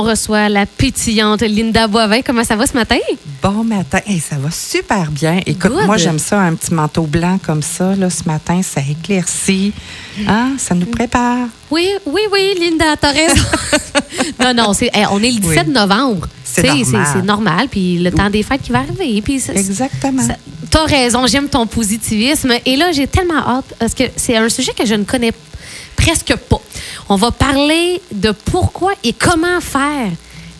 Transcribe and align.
on 0.00 0.02
reçoit 0.02 0.48
la 0.48 0.64
pétillante 0.64 1.42
Linda 1.42 1.86
Boivin. 1.86 2.22
Comment 2.22 2.42
ça 2.44 2.56
va 2.56 2.66
ce 2.66 2.72
matin? 2.72 2.96
Bon 3.42 3.62
matin. 3.64 3.98
Hey, 4.06 4.18
ça 4.18 4.36
va 4.36 4.50
super 4.50 5.10
bien. 5.10 5.40
Écoute, 5.44 5.72
Good. 5.72 5.84
moi, 5.86 5.96
j'aime 5.98 6.18
ça, 6.18 6.40
un 6.40 6.54
petit 6.54 6.72
manteau 6.72 7.02
blanc 7.02 7.38
comme 7.44 7.62
ça, 7.62 7.94
là, 7.94 8.08
ce 8.08 8.24
matin. 8.24 8.62
Ça 8.62 8.80
éclaircit. 8.80 9.72
Hein? 10.26 10.52
Ça 10.58 10.74
nous 10.74 10.86
prépare. 10.86 11.48
Oui, 11.70 11.86
oui, 12.06 12.22
oui, 12.32 12.54
Linda, 12.58 12.96
t'as 12.98 13.10
raison. 13.12 13.42
non, 14.40 14.54
non, 14.54 14.72
c'est, 14.72 14.90
hey, 14.94 15.04
on 15.10 15.22
est 15.22 15.30
le 15.32 15.38
17 15.40 15.64
Oui. 15.66 15.72
novembre. 15.72 16.28
C'est 16.44 16.62
normal. 16.62 17.06
C'est, 17.12 17.22
normal, 17.22 17.68
puis 17.70 17.98
le 17.98 18.10
temps 18.10 18.30
des 18.30 18.42
fêtes 18.42 18.62
qui 18.62 18.72
va 18.72 18.78
arriver. 18.80 19.20
Puis 19.22 19.38
ça- 19.40 19.52
Exactement. 19.52 20.22
T'as 20.70 20.84
raison, 20.84 21.26
j'aime 21.26 21.48
ton 21.48 21.66
positivisme. 21.66 22.52
Et 22.64 22.76
là, 22.76 22.90
j'ai 22.92 23.06
tellement 23.06 23.38
hâte, 23.46 23.74
parce 23.78 23.92
que 23.94 24.04
c'est 24.16 24.36
un 24.36 24.48
sujet 24.48 24.72
que 24.72 24.86
je 24.86 24.94
ne 24.94 25.04
connais 25.04 25.32
presque 25.96 26.34
pas. 26.48 26.60
On 27.12 27.16
va 27.16 27.32
parler 27.32 28.00
de 28.12 28.30
pourquoi 28.30 28.92
et 29.02 29.12
comment 29.12 29.60
faire 29.60 30.10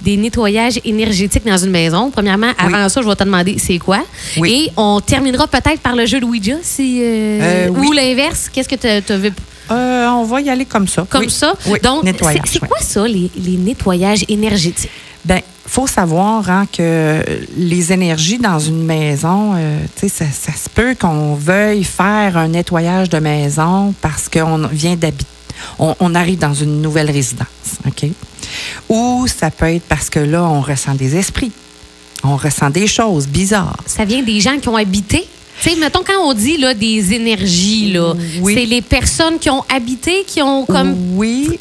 des 0.02 0.16
nettoyages 0.16 0.80
énergétiques 0.84 1.44
dans 1.46 1.56
une 1.56 1.70
maison. 1.70 2.10
Premièrement, 2.10 2.50
avant 2.58 2.88
ça, 2.88 3.00
je 3.02 3.06
vais 3.06 3.14
te 3.14 3.22
demander 3.22 3.56
c'est 3.58 3.78
quoi. 3.78 4.00
Oui. 4.36 4.66
Et 4.66 4.72
on 4.76 5.00
terminera 5.00 5.46
peut-être 5.46 5.78
par 5.80 5.94
le 5.94 6.06
jeu 6.06 6.18
de 6.18 6.24
Ouija, 6.24 6.56
si, 6.60 6.98
euh, 7.02 7.38
Euh, 7.40 7.68
oui. 7.70 7.86
ou 7.86 7.92
l'inverse. 7.92 8.48
Qu'est-ce 8.52 8.68
que 8.68 8.74
tu 8.74 9.12
veux 9.14 9.32
Euh, 9.70 10.08
on 10.08 10.24
va 10.24 10.40
y 10.40 10.50
aller 10.50 10.64
comme 10.64 10.88
ça. 10.88 11.06
comme 11.08 11.28
ça? 11.28 11.54
Donc, 11.84 12.02
c'est 12.46 12.58
quoi 12.58 12.78
ça, 12.80 13.06
les, 13.06 13.30
les 13.36 13.56
nettoyages 13.56 14.24
énergétiques? 14.28 14.90
Ben, 15.24 15.42
faut 15.66 15.86
savoir 15.86 16.50
hein, 16.50 16.66
que 16.76 17.22
les 17.56 17.92
énergies 17.92 18.38
dans 18.38 18.58
une 18.58 18.82
maison, 18.84 19.52
euh, 19.54 19.78
ça 20.08 20.24
se 20.24 20.68
peut 20.74 20.96
qu'on 21.00 21.34
veuille 21.34 21.84
faire 21.84 22.36
un 22.36 22.48
nettoyage 22.48 23.08
de 23.08 23.18
maison 23.20 23.94
parce 24.00 24.28
qu'on 24.28 24.66
vient 24.72 24.96
d'habiter. 24.96 25.26
On, 25.78 25.94
on 26.00 26.14
arrive 26.14 26.38
dans 26.38 26.54
une 26.54 26.80
nouvelle 26.82 27.10
résidence, 27.10 27.46
OK? 27.86 28.06
Ou 28.88 29.26
ça 29.26 29.50
peut 29.50 29.66
être 29.74 29.84
parce 29.84 30.10
que 30.10 30.18
là, 30.20 30.44
on 30.44 30.60
ressent 30.60 30.94
des 30.94 31.16
esprits. 31.16 31.52
On 32.22 32.36
ressent 32.36 32.70
des 32.70 32.86
choses 32.86 33.26
bizarres. 33.26 33.76
Ça 33.86 34.04
vient 34.04 34.22
des 34.22 34.40
gens 34.40 34.58
qui 34.58 34.68
ont 34.68 34.76
habité? 34.76 35.26
Tu 35.62 35.70
sais, 35.70 35.76
mettons, 35.76 36.02
quand 36.06 36.22
on 36.24 36.32
dit 36.34 36.56
là, 36.56 36.74
des 36.74 37.12
énergies, 37.12 37.92
là, 37.92 38.14
Oui. 38.40 38.54
c'est 38.54 38.64
les 38.66 38.82
personnes 38.82 39.38
qui 39.38 39.50
ont 39.50 39.62
habité, 39.74 40.24
qui 40.26 40.40
ont 40.42 40.64
comme... 40.64 41.16
Oui 41.16 41.58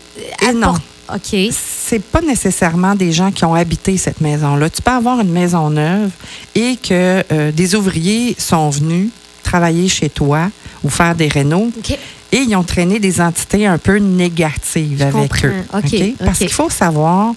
et 0.48 0.54
non. 0.54 0.74
OK. 1.14 1.36
c'est 1.52 2.02
pas 2.04 2.22
nécessairement 2.22 2.94
des 2.96 3.12
gens 3.12 3.32
qui 3.32 3.44
ont 3.44 3.56
habité 3.56 3.98
cette 3.98 4.22
maison-là. 4.22 4.70
Tu 4.70 4.82
peux 4.82 4.92
avoir 4.92 5.20
une 5.20 5.32
maison 5.32 5.70
neuve 5.72 6.12
et 6.54 6.76
que 6.78 7.24
euh, 7.32 7.52
des 7.52 7.74
ouvriers 7.76 8.36
sont 8.38 8.70
venus 8.70 9.10
travailler 9.42 9.88
chez 9.88 10.10
toi 10.10 10.50
ou 10.84 10.90
faire 10.90 11.16
des 11.16 11.28
rénaux. 11.28 11.72
Et 12.32 12.38
ils 12.38 12.56
ont 12.56 12.64
traîné 12.64 13.00
des 13.00 13.22
entités 13.22 13.66
un 13.66 13.78
peu 13.78 13.98
négatives 13.98 15.02
avec 15.02 15.14
comprends. 15.14 15.48
eux. 15.48 15.64
OK, 15.74 16.14
Parce 16.24 16.38
qu'il 16.40 16.52
faut 16.52 16.70
savoir, 16.70 17.34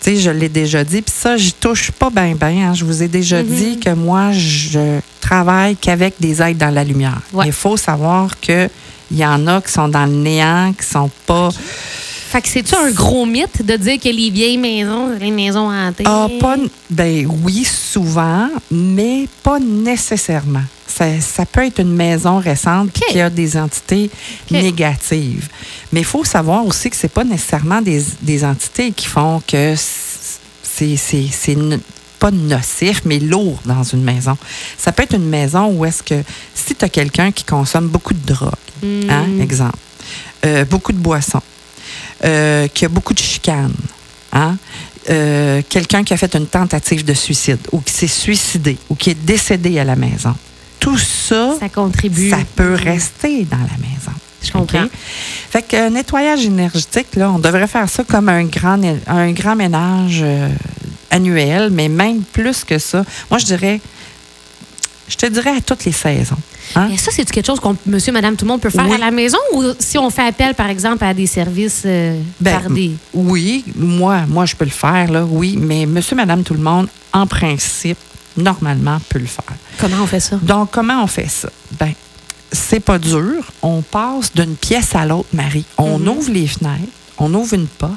tu 0.00 0.10
sais, 0.10 0.16
je 0.16 0.30
l'ai 0.30 0.48
déjà 0.48 0.82
dit, 0.84 1.02
puis 1.02 1.14
ça, 1.16 1.36
j'y 1.36 1.52
touche 1.52 1.90
pas 1.92 2.10
bien, 2.10 2.34
bien. 2.34 2.74
Je 2.74 2.84
vous 2.84 3.02
ai 3.02 3.08
déjà 3.08 3.42
Mm-hmm. 3.42 3.46
dit 3.46 3.78
que 3.80 3.90
moi, 3.90 4.32
je 4.32 4.98
travaille 5.20 5.76
qu'avec 5.76 6.14
des 6.20 6.42
aides 6.42 6.58
dans 6.58 6.74
la 6.74 6.84
lumière. 6.84 7.20
Ouais. 7.32 7.46
Il 7.46 7.52
faut 7.52 7.76
savoir 7.76 8.38
que 8.40 8.68
il 9.10 9.18
y 9.18 9.24
en 9.26 9.46
a 9.46 9.60
qui 9.60 9.70
sont 9.70 9.88
dans 9.88 10.06
le 10.06 10.12
néant, 10.14 10.72
qui 10.72 10.86
sont 10.86 11.10
pas. 11.26 11.50
Fait 12.30 12.40
que 12.42 12.48
c'est-tu 12.48 12.74
un 12.74 12.90
gros 12.90 13.26
mythe 13.26 13.64
de 13.64 13.76
dire 13.76 14.00
que 14.00 14.08
les 14.08 14.30
vieilles 14.30 14.58
maisons, 14.58 15.10
les 15.20 15.30
maisons 15.30 15.70
hantées? 15.70 16.02
Ah, 16.06 16.26
pas, 16.40 16.56
ben 16.90 17.28
oui, 17.44 17.64
souvent, 17.64 18.48
mais 18.72 19.28
pas 19.44 19.60
nécessairement. 19.60 20.64
Ça, 20.86 21.06
ça 21.20 21.46
peut 21.46 21.64
être 21.66 21.80
une 21.80 21.94
maison 21.94 22.38
récente 22.38 22.92
qui 22.92 23.20
a 23.20 23.30
des 23.30 23.56
entités 23.56 24.10
négatives. 24.50 25.48
Mais 25.92 26.00
il 26.00 26.06
faut 26.06 26.24
savoir 26.24 26.64
aussi 26.66 26.90
que 26.90 26.96
c'est 26.96 27.08
pas 27.08 27.24
nécessairement 27.24 27.80
des, 27.82 28.02
des 28.22 28.44
entités 28.44 28.92
qui 28.92 29.06
font 29.06 29.42
que 29.46 29.74
c'est 30.62 31.56
pas 32.18 32.30
nocif, 32.30 33.02
mais 33.04 33.18
lourd 33.18 33.58
dans 33.64 33.82
une 33.82 34.02
maison. 34.02 34.36
Ça 34.78 34.92
peut 34.92 35.02
être 35.02 35.14
une 35.14 35.28
maison 35.28 35.66
où 35.72 35.84
est-ce 35.84 36.02
que 36.02 36.22
si 36.54 36.74
tu 36.74 36.84
as 36.84 36.88
quelqu'un 36.88 37.32
qui 37.32 37.44
consomme 37.44 37.88
beaucoup 37.88 38.14
de 38.14 38.24
drogue, 38.32 38.50
Hmm. 38.82 39.08
hein, 39.08 39.26
exemple, 39.40 39.78
euh, 40.44 40.64
beaucoup 40.64 40.92
de 40.92 40.98
boissons, 40.98 41.40
euh, 42.24 42.66
qui 42.68 42.84
a 42.84 42.88
beaucoup 42.88 43.14
de 43.14 43.18
chicanes, 43.20 43.72
hein, 44.32 44.56
euh, 45.08 45.62
quelqu'un 45.68 46.02
qui 46.04 46.12
a 46.12 46.16
fait 46.16 46.34
une 46.34 46.46
tentative 46.46 47.04
de 47.04 47.14
suicide 47.14 47.60
ou 47.72 47.80
qui 47.80 47.92
s'est 47.92 48.06
suicidé 48.08 48.76
ou 48.90 48.94
qui 48.94 49.10
est 49.10 49.14
décédé 49.24 49.78
à 49.78 49.84
la 49.84 49.96
maison. 49.96 50.34
Tout 50.84 50.98
ça, 50.98 51.54
Ça 51.58 51.68
contribue. 51.68 52.30
ça 52.30 52.38
peut 52.54 52.74
rester 52.74 53.44
dans 53.44 53.56
la 53.56 53.78
maison. 53.80 54.12
Je 54.42 54.52
comprends. 54.52 54.84
Fait 55.50 55.62
que 55.62 55.74
euh, 55.76 55.88
nettoyage 55.90 56.44
énergétique, 56.44 57.16
là, 57.16 57.30
on 57.32 57.38
devrait 57.38 57.66
faire 57.66 57.88
ça 57.88 58.04
comme 58.04 58.28
un 58.28 58.44
grand, 58.44 58.78
un 59.06 59.32
grand 59.32 59.56
ménage 59.56 60.20
euh, 60.22 60.48
annuel, 61.10 61.70
mais 61.72 61.88
même 61.88 62.20
plus 62.22 62.62
que 62.64 62.78
ça. 62.78 63.04
Moi, 63.30 63.38
je 63.38 63.46
dirais, 63.46 63.80
je 65.08 65.16
te 65.16 65.26
dirais 65.26 65.56
à 65.56 65.60
toutes 65.62 65.86
les 65.86 65.92
saisons. 65.92 66.36
hein? 66.76 66.88
Mais 66.90 66.98
ça, 66.98 67.10
c'est 67.10 67.24
quelque 67.30 67.46
chose 67.46 67.60
qu'on, 67.60 67.74
monsieur, 67.86 68.12
madame, 68.12 68.36
tout 68.36 68.44
le 68.44 68.50
monde 68.50 68.60
peut 68.60 68.68
faire 68.70 68.86
Oui. 68.86 68.94
à 68.96 68.98
la 68.98 69.10
maison 69.10 69.38
ou 69.54 69.62
si 69.78 69.96
on 69.96 70.10
fait 70.10 70.26
appel, 70.26 70.54
par 70.54 70.68
exemple, 70.68 71.02
à 71.04 71.14
des 71.14 71.26
services 71.26 71.82
euh, 71.86 72.20
Ben, 72.40 72.60
par 72.60 72.70
des. 72.70 72.90
Oui, 73.14 73.64
moi, 73.76 74.24
moi, 74.28 74.44
je 74.44 74.54
peux 74.56 74.66
le 74.66 74.70
faire, 74.70 75.10
là, 75.10 75.24
oui, 75.24 75.56
mais 75.58 75.86
monsieur, 75.86 76.16
madame, 76.16 76.42
tout 76.42 76.54
le 76.54 76.60
monde, 76.60 76.88
en 77.14 77.26
principe, 77.26 77.96
normalement, 78.36 78.98
peut 79.08 79.18
le 79.18 79.26
faire. 79.26 79.44
Comment 79.78 80.02
on 80.02 80.06
fait 80.06 80.20
ça? 80.20 80.36
Donc, 80.42 80.70
comment 80.72 81.02
on 81.02 81.06
fait 81.06 81.28
ça? 81.28 81.48
Ben, 81.78 81.92
c'est 82.52 82.80
pas 82.80 82.98
dur. 82.98 83.44
On 83.62 83.82
passe 83.82 84.32
d'une 84.34 84.56
pièce 84.56 84.94
à 84.94 85.04
l'autre, 85.06 85.28
Marie. 85.32 85.64
On 85.78 85.98
Mhm. 85.98 86.08
ouvre 86.08 86.30
les 86.30 86.46
fenêtres, 86.46 86.92
on 87.18 87.32
ouvre 87.34 87.54
une 87.54 87.66
porte. 87.66 87.92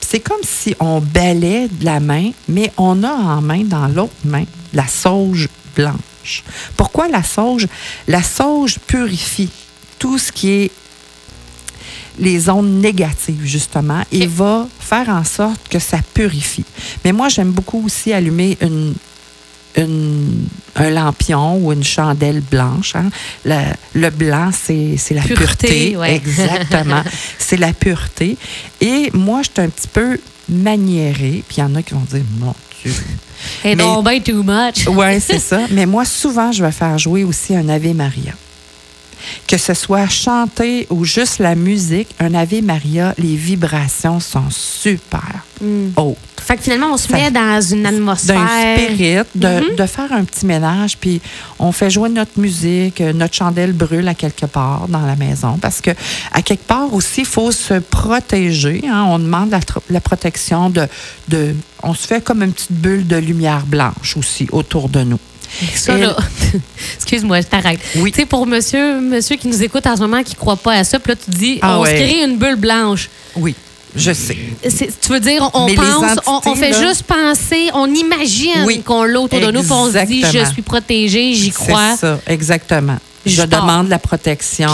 Puis 0.00 0.08
c'est 0.08 0.20
comme 0.20 0.42
si 0.42 0.74
on 0.80 1.00
balaie 1.00 1.68
de 1.68 1.84
la 1.84 2.00
main, 2.00 2.30
mais 2.48 2.72
on 2.76 3.02
a 3.04 3.10
en 3.12 3.40
main, 3.42 3.62
dans 3.64 3.88
l'autre 3.88 4.12
main, 4.24 4.44
la 4.72 4.86
sauge 4.86 5.48
blanche. 5.74 6.42
Pourquoi 6.76 7.08
la 7.08 7.22
sauge? 7.22 7.66
La 8.08 8.22
sauge 8.22 8.78
purifie 8.86 9.50
tout 9.98 10.18
ce 10.18 10.30
qui 10.32 10.50
est 10.50 10.70
les 12.18 12.48
ondes 12.48 12.80
négatives, 12.80 13.44
justement, 13.44 14.02
et 14.10 14.26
va 14.26 14.66
faire 14.80 15.08
en 15.10 15.22
sorte 15.22 15.68
que 15.68 15.78
ça 15.78 15.98
purifie. 16.14 16.64
Mais 17.04 17.12
moi, 17.12 17.28
j'aime 17.28 17.50
beaucoup 17.52 17.84
aussi 17.84 18.12
allumer 18.12 18.56
une, 18.62 18.94
une- 19.76 20.46
un 20.74 20.90
lampion 20.90 21.56
ou 21.58 21.72
une 21.72 21.84
chandelle 21.84 22.40
blanche. 22.40 22.94
hein. 22.96 23.10
Le, 23.44 23.60
le 23.94 24.10
blanc, 24.10 24.50
c'est 24.52 24.96
c'est 24.96 25.14
la 25.14 25.22
Pureté, 25.22 25.68
pureté. 25.68 25.96
ouais. 25.96 26.16
Exactement. 26.16 27.02
c'est 27.38 27.56
la 27.56 27.72
pureté. 27.72 28.36
Et 28.80 29.10
moi, 29.14 29.42
je 29.42 29.48
suis 29.52 29.60
un 29.62 29.68
petit 29.68 29.88
peu 29.88 30.18
maniérée. 30.48 31.42
Puis 31.48 31.56
il 31.58 31.60
y 31.60 31.62
en 31.62 31.74
a 31.74 31.82
qui 31.82 31.94
vont 31.94 32.00
dire, 32.10 32.22
mon 32.38 32.54
Dieu. 32.82 32.94
Et 33.64 33.74
non, 33.76 34.02
ben 34.02 34.20
too 34.22 34.42
much. 34.42 34.86
Oui, 34.88 35.20
c'est 35.20 35.38
ça. 35.38 35.60
Mais 35.70 35.86
moi, 35.86 36.04
souvent, 36.04 36.52
je 36.52 36.64
vais 36.64 36.72
faire 36.72 36.98
jouer 36.98 37.24
aussi 37.24 37.54
un 37.54 37.68
Ave 37.68 37.94
Maria. 37.94 38.32
Que 39.46 39.56
ce 39.58 39.74
soit 39.74 40.08
chanté 40.08 40.86
ou 40.90 41.04
juste 41.04 41.38
la 41.40 41.54
musique, 41.54 42.08
un 42.20 42.34
Ave 42.34 42.62
Maria, 42.62 43.14
les 43.18 43.34
vibrations 43.34 44.20
sont 44.20 44.48
super 44.50 45.42
Hmm. 45.60 45.88
hautes. 45.96 46.16
Fait 46.46 46.56
que 46.56 46.62
finalement, 46.62 46.92
on 46.92 46.96
se 46.96 47.12
met 47.12 47.30
dans 47.32 47.60
une 47.60 47.84
atmosphère. 47.86 48.36
d'un 48.36 48.76
spirit, 48.86 49.16
de, 49.34 49.48
Mhm. 49.70 49.76
de 49.76 49.86
faire 49.86 50.12
un 50.12 50.22
petit 50.24 50.46
ménage, 50.46 50.96
puis 50.96 51.20
on 51.58 51.72
fait 51.72 51.90
jouer 51.90 52.08
notre 52.08 52.38
musique, 52.38 53.00
euh, 53.00 53.12
notre 53.12 53.34
chandelle 53.34 53.72
brûle 53.72 54.06
à 54.06 54.14
quelque 54.14 54.46
part 54.46 54.86
dans 54.88 55.04
la 55.04 55.16
maison, 55.16 55.58
parce 55.60 55.80
que 55.80 55.90
à 56.32 56.42
quelque 56.42 56.64
part 56.66 56.94
aussi, 56.94 57.22
il 57.22 57.26
faut 57.26 57.50
se 57.50 57.74
protéger. 57.74 58.82
hein. 58.88 59.06
On 59.08 59.18
demande 59.18 59.50
la, 59.50 59.58
la 59.90 60.00
protection 60.00 60.70
de, 60.70 60.86
de... 61.28 61.54
On 61.82 61.94
se 61.94 62.06
fait 62.06 62.22
comme 62.22 62.42
une 62.44 62.52
petite 62.52 62.70
bulle 62.72 63.06
de 63.08 63.16
lumière 63.16 63.64
blanche 63.66 64.16
aussi 64.16 64.46
autour 64.52 64.88
de 64.88 65.00
nous. 65.02 65.18
Ça, 65.74 65.96
Et- 65.98 66.02
là. 66.02 66.16
Excuse-moi, 66.96 67.40
je 67.40 67.46
t'arrête. 67.46 67.80
Oui. 67.96 68.12
Tu 68.12 68.20
sais, 68.20 68.26
pour 68.26 68.46
monsieur, 68.46 69.00
monsieur 69.00 69.36
qui 69.36 69.48
nous 69.48 69.62
écoute 69.62 69.86
en 69.86 69.96
ce 69.96 70.00
moment 70.00 70.22
qui 70.22 70.34
ne 70.34 70.38
croit 70.38 70.56
pas 70.56 70.74
à 70.74 70.84
ça, 70.84 70.98
puis 70.98 71.12
là, 71.12 71.16
tu 71.16 71.30
dis, 71.30 71.58
Ah 71.62 71.78
on 71.78 71.82
ouais. 71.82 71.90
se 71.90 71.94
crée 72.02 72.22
une 72.24 72.38
bulle 72.38 72.56
blanche. 72.56 73.08
Oui, 73.36 73.54
je 73.96 74.12
sais. 74.12 74.36
C'est- 74.68 75.00
Tu 75.00 75.12
veux 75.12 75.20
dire, 75.20 75.48
on 75.54 75.66
Mais 75.66 75.74
pense, 75.74 76.18
on, 76.26 76.54
fait 76.54 76.70
là- 76.70 76.88
juste 76.88 77.02
penser, 77.04 77.70
on 77.74 77.92
imagine 77.92 78.64
Oui, 78.66 78.82
qu'on 78.82 79.02
l'a 79.04 79.20
autour 79.20 79.40
de 79.40 79.50
nous, 79.50 79.62
puis 79.62 79.72
on 79.72 79.90
se 79.90 80.04
dit, 80.06 80.22
je 80.22 80.44
suis 80.52 80.62
protégée, 80.62 81.32
j'y 81.34 81.46
C'est 81.46 81.50
crois. 81.52 81.96
ça, 81.96 82.18
exactement. 82.26 82.96
Je 83.24 83.42
demande 83.42 83.88
la 83.88 83.98
protection 83.98 84.68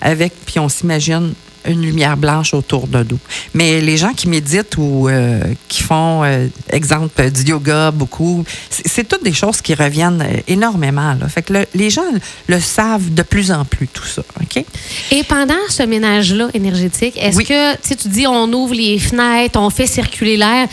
avec, 0.00 0.32
puis 0.44 0.58
on 0.58 0.68
s'imagine 0.68 1.32
une 1.68 1.82
lumière 1.82 2.16
blanche 2.16 2.54
autour 2.54 2.86
de 2.88 3.04
nous. 3.08 3.18
Mais 3.54 3.80
les 3.80 3.96
gens 3.96 4.12
qui 4.14 4.28
méditent 4.28 4.76
ou 4.78 5.08
euh, 5.08 5.40
qui 5.68 5.82
font, 5.82 6.24
euh, 6.24 6.46
exemple, 6.70 7.30
du 7.30 7.42
yoga 7.42 7.90
beaucoup, 7.90 8.44
c'est 8.70 9.06
toutes 9.06 9.22
des 9.24 9.32
choses 9.32 9.60
qui 9.60 9.74
reviennent 9.74 10.22
euh, 10.22 10.40
énormément. 10.48 11.14
Là. 11.14 11.28
Fait 11.28 11.42
que 11.42 11.52
le- 11.52 11.66
les 11.74 11.90
gens 11.90 12.02
le 12.46 12.60
savent 12.60 13.12
de 13.12 13.22
plus 13.22 13.50
en 13.52 13.64
plus, 13.64 13.88
tout 13.88 14.06
ça. 14.06 14.22
OK? 14.40 14.64
Et 15.10 15.22
pendant 15.24 15.54
ce 15.68 15.82
ménage-là 15.82 16.48
énergétique, 16.54 17.14
est-ce 17.20 17.36
Oui. 17.36 17.44
que, 17.44 17.76
tu 17.94 18.08
dis, 18.08 18.26
on 18.26 18.52
ouvre 18.52 18.74
les 18.74 18.98
fenêtres, 18.98 19.58
on 19.60 19.70
fait 19.70 19.86
circuler 19.86 20.36
l'air. 20.36 20.68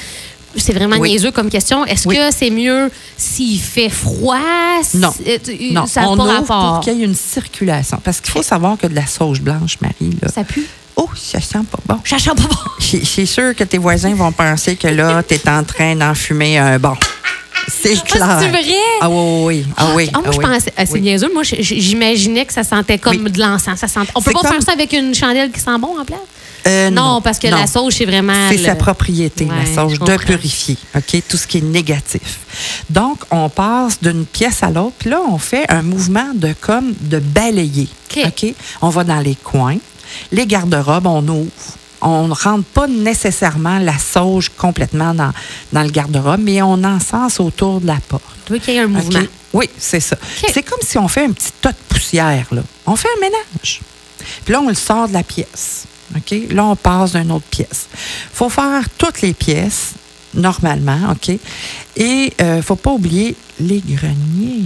C'est 0.57 0.71
vraiment 0.71 0.95
Oui. 0.97 1.09
niaiseux 1.09 1.31
comme 1.31 1.49
question. 1.49 1.85
Est-ce 1.85 2.07
Oui. 2.07 2.15
que 2.15 2.31
c'est 2.33 2.49
mieux 2.49 2.89
s'il 3.17 3.59
fait 3.59 3.89
froid? 3.89 4.37
Non. 4.93 5.13
Non, 5.71 5.85
ça 5.85 6.03
on 6.07 6.15
pas 6.15 6.23
ouvre 6.23 6.31
rapport. 6.33 6.71
pour 6.75 6.79
qu'il 6.79 6.97
y 6.97 7.01
ait 7.01 7.05
une 7.05 7.13
circulation. 7.15 7.99
Parce 8.01 8.21
qu'il 8.21 8.31
faut 8.31 8.41
savoir 8.43 8.77
que 8.77 8.87
de 8.87 8.95
la 8.95 9.05
sauge 9.05 9.41
blanche, 9.41 9.77
Marie, 9.81 10.15
là, 10.21 10.29
Ça 10.33 10.45
pue? 10.45 10.65
Oh, 10.97 11.09
ça 11.15 11.41
sent 11.41 11.59
pas 11.69 11.79
bon. 11.87 11.99
Ça 12.05 12.17
sent 12.19 12.29
pas 12.35 12.43
bon. 12.43 12.71
C'est 12.79 13.25
sûr 13.25 13.53
que 13.55 13.63
tes 13.63 13.77
voisins 13.77 14.13
vont 14.15 14.31
penser 14.31 14.75
que 14.75 14.87
là, 14.87 15.21
tu 15.23 15.35
es 15.35 15.49
en 15.49 15.63
train 15.63 15.95
d'en 15.95 16.13
fumer 16.13 16.57
un 16.57 16.79
bon. 16.79 16.95
C'est 17.67 18.01
clair. 18.03 18.37
c'est 18.39 18.49
vrai? 18.49 18.61
Ah 19.01 19.09
oui, 19.09 19.15
oui, 19.17 19.43
oui. 19.45 19.65
Ah 19.75 19.85
oui. 19.95 20.09
Ah, 20.13 20.17
moi, 20.19 20.23
ah 20.27 20.31
je 20.31 20.37
oui. 20.37 20.45
pensais. 20.45 20.73
ah, 20.77 20.85
c'est 20.85 20.93
Oui. 20.93 21.01
niaiseux. 21.01 21.29
Moi, 21.33 21.43
je- 21.43 21.55
je- 21.61 21.75
j'imaginais 21.75 22.45
que 22.45 22.53
ça 22.53 22.63
sentait 22.63 22.97
comme 22.99 23.17
Oui. 23.23 23.31
de 23.31 23.39
l'encens. 23.39 23.79
Ça 23.79 23.87
sentait... 23.87 24.11
On 24.15 24.21
peut 24.21 24.31
pas 24.31 24.41
comme- 24.41 24.51
faire 24.51 24.61
ça 24.63 24.73
avec 24.73 24.93
une 24.93 25.13
chandelle 25.15 25.51
qui 25.51 25.59
sent 25.59 25.77
bon 25.79 25.99
en 25.99 26.05
place? 26.05 26.19
Euh, 26.67 26.89
non, 26.89 27.21
parce 27.21 27.37
que 27.37 27.47
la 27.47 27.67
sauge, 27.67 27.93
c'est 27.97 28.05
vraiment. 28.05 28.33
C'est 28.49 28.57
le- 28.57 28.63
sa 28.63 28.75
propriété, 28.75 29.45
Ouais, 29.45 29.51
la 29.67 29.73
sauge, 29.83 29.93
je 29.99 29.99
de 30.03 30.17
purifier, 30.17 30.77
OK? 30.95 31.21
Tout 31.27 31.37
ce 31.37 31.45
qui 31.45 31.59
est 31.59 31.61
négatif. 31.61 32.39
Donc, 32.89 33.19
on 33.29 33.49
passe 33.49 33.99
d'une 34.01 34.25
pièce 34.25 34.63
à 34.63 34.69
l'autre, 34.71 34.93
puis 34.97 35.11
là, 35.11 35.19
on 35.29 35.37
fait 35.37 35.65
un 35.69 35.83
mouvement 35.83 36.29
de 36.33 36.53
comme 36.59 36.93
de 37.01 37.19
balayer. 37.19 37.87
OK? 38.17 38.45
On 38.81 38.89
va 38.89 39.03
dans 39.03 39.19
les 39.19 39.35
coins. 39.35 39.77
Les 40.31 40.45
garde-robes, 40.45 41.07
on 41.07 41.27
ouvre. 41.27 41.51
On 42.01 42.27
ne 42.27 42.33
rentre 42.33 42.65
pas 42.65 42.87
nécessairement 42.87 43.79
la 43.79 43.97
sauge 43.97 44.49
complètement 44.49 45.13
dans, 45.13 45.31
dans 45.71 45.81
le 45.81 45.89
garde-robe, 45.89 46.41
mais 46.41 46.61
on 46.61 46.83
encense 46.83 47.39
autour 47.39 47.81
de 47.81 47.87
la 47.87 47.97
porte. 48.07 48.23
Veux 48.49 48.59
qu'il 48.59 48.75
y 48.75 48.77
ait 48.77 48.81
un 48.81 48.87
mouvement? 48.87 49.21
Oui, 49.53 49.69
c'est 49.77 50.01
ça. 50.01 50.17
C'est 50.53 50.63
comme 50.63 50.81
si 50.81 50.97
on 50.97 51.07
fait 51.07 51.25
un 51.25 51.31
petit 51.31 51.51
tas 51.61 51.71
de 51.71 51.77
poussière. 51.89 52.45
Là. 52.51 52.61
On 52.85 52.95
fait 52.95 53.07
un 53.17 53.21
ménage. 53.21 53.81
Puis 54.43 54.53
là, 54.53 54.61
on 54.61 54.67
le 54.67 54.75
sort 54.75 55.07
de 55.07 55.13
la 55.13 55.23
pièce. 55.23 55.85
OK? 56.15 56.35
Là, 56.51 56.65
on 56.65 56.75
passe 56.75 57.13
d'une 57.13 57.31
autre 57.31 57.45
pièce. 57.49 57.87
Il 57.93 58.35
faut 58.35 58.49
faire 58.49 58.83
toutes 58.97 59.21
les 59.21 59.33
pièces, 59.33 59.93
normalement. 60.33 61.11
OK? 61.11 61.29
Et 61.95 62.33
il 62.37 62.45
ne 62.45 62.61
faut 62.61 62.75
pas 62.75 62.91
oublier 62.91 63.35
les 63.59 63.79
greniers. 63.79 64.65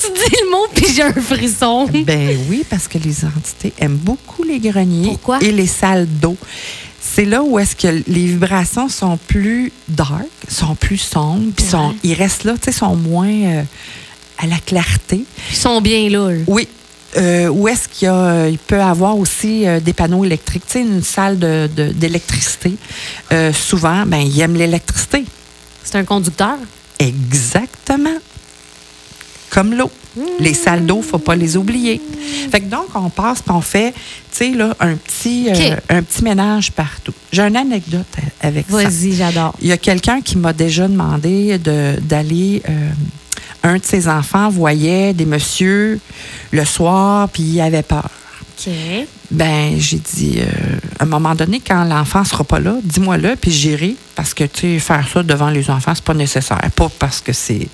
Tu 0.00 0.06
dis 0.12 0.36
le 0.44 0.50
mot, 0.50 0.66
puis 0.74 0.86
j'ai 0.94 1.02
un 1.02 1.12
frisson. 1.12 1.86
Ben 2.06 2.36
oui, 2.48 2.64
parce 2.68 2.88
que 2.88 2.98
les 2.98 3.24
entités 3.24 3.72
aiment 3.78 3.96
beaucoup 3.96 4.42
les 4.44 4.58
greniers 4.60 5.08
Pourquoi? 5.08 5.38
et 5.42 5.52
les 5.52 5.66
salles 5.66 6.06
d'eau. 6.06 6.36
C'est 7.00 7.24
là 7.24 7.42
où 7.42 7.58
est-ce 7.58 7.74
que 7.74 7.88
les 8.06 8.26
vibrations 8.26 8.88
sont 8.88 9.18
plus 9.28 9.72
dark, 9.88 10.26
sont 10.48 10.74
plus 10.74 10.98
sombres, 10.98 11.52
puis 11.56 11.66
Ouais. 11.72 11.94
ils 12.04 12.14
restent 12.14 12.44
là, 12.44 12.54
tu 12.54 12.66
sais, 12.70 12.72
sont 12.78 12.96
moins 12.96 13.28
euh, 13.28 13.62
à 14.38 14.46
la 14.46 14.58
clarté. 14.58 15.24
Ils 15.50 15.56
sont 15.56 15.80
bien 15.80 16.08
là. 16.10 16.30
là. 16.30 16.40
Oui. 16.46 16.68
Euh, 17.16 17.48
où 17.48 17.66
est-ce 17.68 17.88
qu'il 17.88 18.06
y 18.06 18.10
a, 18.10 18.48
il 18.48 18.58
peut 18.58 18.82
avoir 18.82 19.16
aussi 19.18 19.66
euh, 19.66 19.80
des 19.80 19.94
panneaux 19.94 20.24
électriques, 20.24 20.64
tu 20.66 20.72
sais, 20.74 20.80
une 20.82 21.02
salle 21.02 21.38
de- 21.38 21.68
de- 21.74 21.88
d'électricité. 21.92 22.74
Euh, 23.32 23.50
souvent, 23.54 24.04
ben, 24.06 24.18
ils 24.18 24.38
aiment 24.40 24.56
l'électricité. 24.56 25.24
C'est 25.82 25.96
un 25.96 26.04
conducteur? 26.04 26.56
Exactement. 26.98 28.18
Comme 29.50 29.74
l'eau. 29.74 29.90
Les 30.40 30.54
salles 30.54 30.84
d'eau, 30.84 31.00
faut 31.00 31.18
pas 31.18 31.36
les 31.36 31.56
oublier. 31.56 32.00
Fait 32.50 32.60
que 32.60 32.66
donc, 32.66 32.86
on 32.94 33.08
passe 33.08 33.38
on 33.48 33.60
fait, 33.60 33.92
tu 33.92 33.98
sais, 34.32 34.50
là, 34.50 34.74
un 34.80 34.96
petit, 34.96 35.46
euh, 35.48 35.76
un 35.90 36.02
petit 36.02 36.24
ménage 36.24 36.72
partout. 36.72 37.12
J'ai 37.32 37.42
une 37.42 37.56
anecdote 37.56 38.06
avec 38.40 38.66
ça. 38.68 38.82
Vas-y, 38.82 39.12
j'adore. 39.14 39.54
Il 39.60 39.68
y 39.68 39.72
a 39.72 39.76
quelqu'un 39.76 40.20
qui 40.20 40.36
m'a 40.36 40.52
déjà 40.52 40.88
demandé 40.88 41.58
de- 41.58 42.00
d'aller. 42.00 42.62
euh, 42.68 42.88
un 43.64 43.76
de 43.78 43.84
ses 43.84 44.08
enfants 44.08 44.48
voyait 44.50 45.12
des 45.12 45.24
messieurs 45.24 45.98
le 46.52 46.64
soir, 46.64 47.28
puis 47.28 47.42
il 47.42 47.60
avait 47.60 47.82
peur. 47.82 48.08
OK. 48.58 48.72
Ben, 49.30 49.74
j'ai 49.78 49.98
dit, 49.98 50.38
euh, 50.40 50.78
à 50.98 51.02
un 51.02 51.06
moment 51.06 51.34
donné, 51.34 51.60
quand 51.64 51.84
l'enfant 51.84 52.24
sera 52.24 52.44
pas 52.44 52.60
là, 52.60 52.76
dis-moi-le, 52.82 53.34
puis 53.36 53.50
j'irai, 53.50 53.96
parce 54.14 54.32
que, 54.32 54.44
tu 54.44 54.60
sais, 54.60 54.78
faire 54.78 55.06
ça 55.12 55.22
devant 55.22 55.50
les 55.50 55.70
enfants, 55.70 55.92
c'est 55.94 56.04
pas 56.04 56.14
nécessaire. 56.14 56.60
Pas 56.74 56.88
parce 56.98 57.20
que 57.20 57.32
c'est 57.32 57.68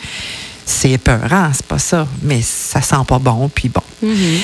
c'est 0.67 0.93
épeurant, 0.93 1.51
c'est 1.53 1.67
pas 1.67 1.79
ça, 1.79 2.07
mais 2.23 2.41
ça 2.43 2.81
sent 2.81 2.97
pas 3.07 3.19
bon, 3.19 3.51
puis 3.55 3.69
bon. 3.69 3.83
Mhm. 4.03 4.39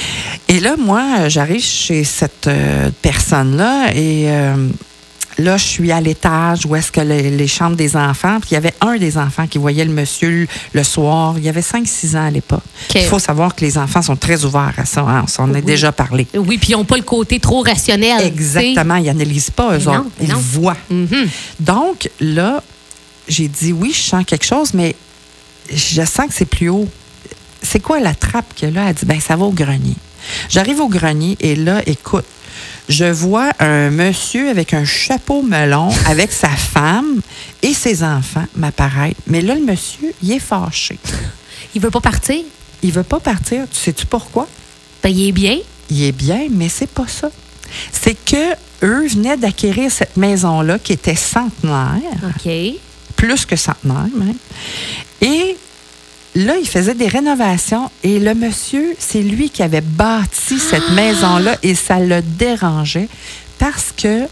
Et 0.48 0.60
là, 0.60 0.76
moi, 0.78 1.28
j'arrive 1.28 1.62
chez 1.62 2.04
cette 2.04 2.46
euh, 2.46 2.90
personne-là 3.02 3.92
et 3.94 4.24
euh, 4.28 4.68
là, 5.38 5.56
je 5.56 5.64
suis 5.64 5.90
à 5.92 6.00
l'étage 6.00 6.66
où 6.66 6.76
est-ce 6.76 6.92
que 6.92 7.00
les, 7.00 7.30
les 7.30 7.46
chambres 7.46 7.76
des 7.76 7.96
enfants, 7.96 8.38
puis 8.40 8.50
il 8.50 8.54
y 8.54 8.56
avait 8.58 8.74
un 8.82 8.96
des 8.98 9.16
enfants 9.16 9.46
qui 9.46 9.56
voyait 9.58 9.84
le 9.84 9.92
monsieur 9.92 10.30
le, 10.30 10.46
le 10.74 10.84
soir. 10.84 11.34
Il 11.38 11.44
y 11.44 11.48
avait 11.48 11.62
5-6 11.62 12.16
ans 12.16 12.26
à 12.26 12.30
l'époque. 12.30 12.62
Il 12.94 13.02
faut 13.04 13.18
savoir 13.18 13.54
que 13.54 13.62
les 13.64 13.78
enfants 13.78 14.02
sont 14.02 14.16
très 14.16 14.44
ouverts 14.44 14.74
à 14.76 14.84
ça. 14.84 15.00
hein, 15.00 15.22
on 15.24 15.26
s'en 15.26 15.48
a 15.50 15.54
Oui. 15.54 15.62
déjà 15.62 15.90
parlé. 15.92 16.26
Oui, 16.34 16.58
puis 16.58 16.70
ils 16.70 16.76
n'ont 16.76 16.84
pas 16.84 16.96
le 16.96 17.02
côté 17.02 17.38
trop 17.40 17.62
rationnel. 17.62 18.26
Exactement. 18.26 18.96
Ils 18.96 19.04
n'analysent 19.06 19.50
pas, 19.50 19.74
eux 19.74 19.80
Mais 19.86 19.96
autres. 19.96 20.06
Ils 20.20 20.28
non. 20.28 20.36
voient. 20.38 20.76
Mhm. 20.90 21.28
Donc, 21.60 22.10
là, 22.20 22.62
j'ai 23.28 23.48
dit 23.48 23.72
oui, 23.72 23.92
je 23.94 24.00
sens 24.02 24.24
quelque 24.26 24.44
chose, 24.44 24.74
mais 24.74 24.94
je 25.70 26.04
sens 26.04 26.26
que 26.26 26.34
c'est 26.34 26.44
plus 26.44 26.68
haut. 26.68 26.88
C'est 27.62 27.80
quoi 27.80 28.00
la 28.00 28.14
trappe 28.14 28.54
a 28.62 28.70
là? 28.70 28.88
Elle 28.88 28.94
dit, 28.94 29.06
ben 29.06 29.20
ça 29.20 29.36
va 29.36 29.44
au 29.44 29.52
grenier. 29.52 29.96
J'arrive 30.48 30.80
au 30.80 30.88
grenier 30.88 31.36
et 31.40 31.56
là, 31.56 31.82
écoute, 31.86 32.24
je 32.88 33.04
vois 33.04 33.50
un 33.60 33.90
monsieur 33.90 34.50
avec 34.50 34.74
un 34.74 34.84
chapeau 34.84 35.42
melon, 35.42 35.90
avec 36.06 36.32
sa 36.32 36.48
femme 36.48 37.20
et 37.62 37.72
ses 37.72 38.02
enfants 38.02 38.46
m'apparaître. 38.56 39.20
Mais 39.26 39.40
là, 39.40 39.54
le 39.54 39.64
monsieur, 39.64 40.12
il 40.22 40.32
est 40.32 40.40
fâché. 40.40 40.98
Il 41.74 41.80
veut 41.80 41.90
pas 41.90 42.00
partir? 42.00 42.42
Il 42.82 42.92
veut 42.92 43.04
pas 43.04 43.20
partir. 43.20 43.64
Tu 43.70 43.78
sais-tu 43.78 44.06
pourquoi? 44.06 44.48
Ben, 45.02 45.10
il 45.10 45.28
est 45.28 45.32
bien. 45.32 45.58
il 45.90 46.02
est 46.04 46.12
bien, 46.12 46.48
mais 46.50 46.68
c'est 46.68 46.88
pas 46.88 47.06
ça. 47.06 47.30
C'est 47.92 48.16
que 48.24 48.54
eux 48.82 49.06
venaient 49.08 49.36
d'acquérir 49.36 49.90
cette 49.90 50.16
maison-là 50.16 50.78
qui 50.78 50.92
était 50.92 51.14
centenaire, 51.14 52.00
OK. 52.24 52.50
plus 53.16 53.44
que 53.44 53.56
centenaire 53.56 54.08
même. 54.14 54.34
Et 55.20 55.56
là, 56.34 56.56
il 56.56 56.68
faisait 56.68 56.94
des 56.94 57.08
rénovations 57.08 57.90
et 58.02 58.18
le 58.18 58.34
monsieur, 58.34 58.94
c'est 58.98 59.22
lui 59.22 59.50
qui 59.50 59.62
avait 59.62 59.80
bâti 59.80 60.58
cette 60.58 60.90
maison-là 60.90 61.56
et 61.62 61.74
ça 61.74 61.98
le 61.98 62.22
dérangeait 62.22 63.08
parce 63.58 63.92
que 63.96 64.26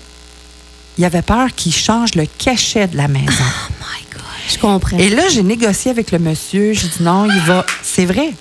il 0.96 1.04
avait 1.04 1.22
peur 1.22 1.54
qu'il 1.54 1.72
change 1.72 2.14
le 2.16 2.26
cachet 2.38 2.88
de 2.88 2.96
la 2.96 3.06
maison. 3.06 3.26
Oh 3.28 3.72
my 3.80 4.04
God. 4.12 4.22
Je 4.50 4.58
comprends. 4.58 4.98
Et 4.98 5.10
là, 5.10 5.28
j'ai 5.28 5.44
négocié 5.44 5.90
avec 5.92 6.10
le 6.10 6.18
monsieur. 6.18 6.72
J'ai 6.72 6.88
dit 6.88 7.02
non, 7.02 7.26
il 7.26 7.40
va. 7.42 7.64
C'est 7.82 8.04
vrai. 8.04 8.32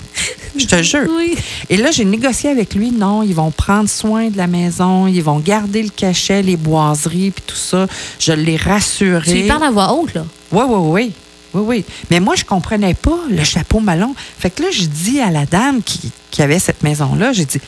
Je 0.58 0.66
te 0.66 0.82
jure. 0.82 1.08
Oui. 1.16 1.36
Et 1.70 1.78
là, 1.78 1.92
j'ai 1.92 2.06
négocié 2.06 2.50
avec 2.50 2.74
lui. 2.74 2.92
Non, 2.92 3.22
ils 3.22 3.36
vont 3.36 3.52
prendre 3.52 3.88
soin 3.88 4.30
de 4.30 4.38
la 4.38 4.48
maison. 4.48 5.06
Ils 5.06 5.22
vont 5.22 5.38
garder 5.38 5.84
le 5.84 5.90
cachet, 5.90 6.42
les 6.42 6.58
boiseries, 6.58 7.30
puis 7.30 7.44
tout 7.46 7.56
ça. 7.56 7.86
Je 8.20 8.34
l'ai 8.34 8.58
rassuré. 8.58 9.32
Tu 9.32 9.38
lui 9.42 9.48
parles 9.48 9.66
à 9.66 9.72
voix 9.72 9.94
haute, 9.94 10.16
là? 10.16 10.26
Oui, 10.52 10.64
oui, 10.68 10.80
oui. 10.80 11.12
Oui, 11.54 11.62
oui. 11.66 11.86
Mais 12.12 12.20
moi, 12.20 12.36
je 12.36 12.44
comprenais 12.44 12.94
pas 12.94 13.18
le 13.30 13.44
chapeau 13.44 13.80
melon. 13.80 14.14
Fait 14.40 14.50
que 14.50 14.64
là, 14.64 14.70
je 14.72 14.84
dis 14.86 15.20
à 15.20 15.32
la 15.32 15.46
dame 15.46 15.82
qui, 15.84 16.12
qui 16.32 16.42
avait 16.42 16.60
cette 16.60 16.84
maison-là, 16.84 17.34
j'ai 17.34 17.46
dit, 17.46 17.60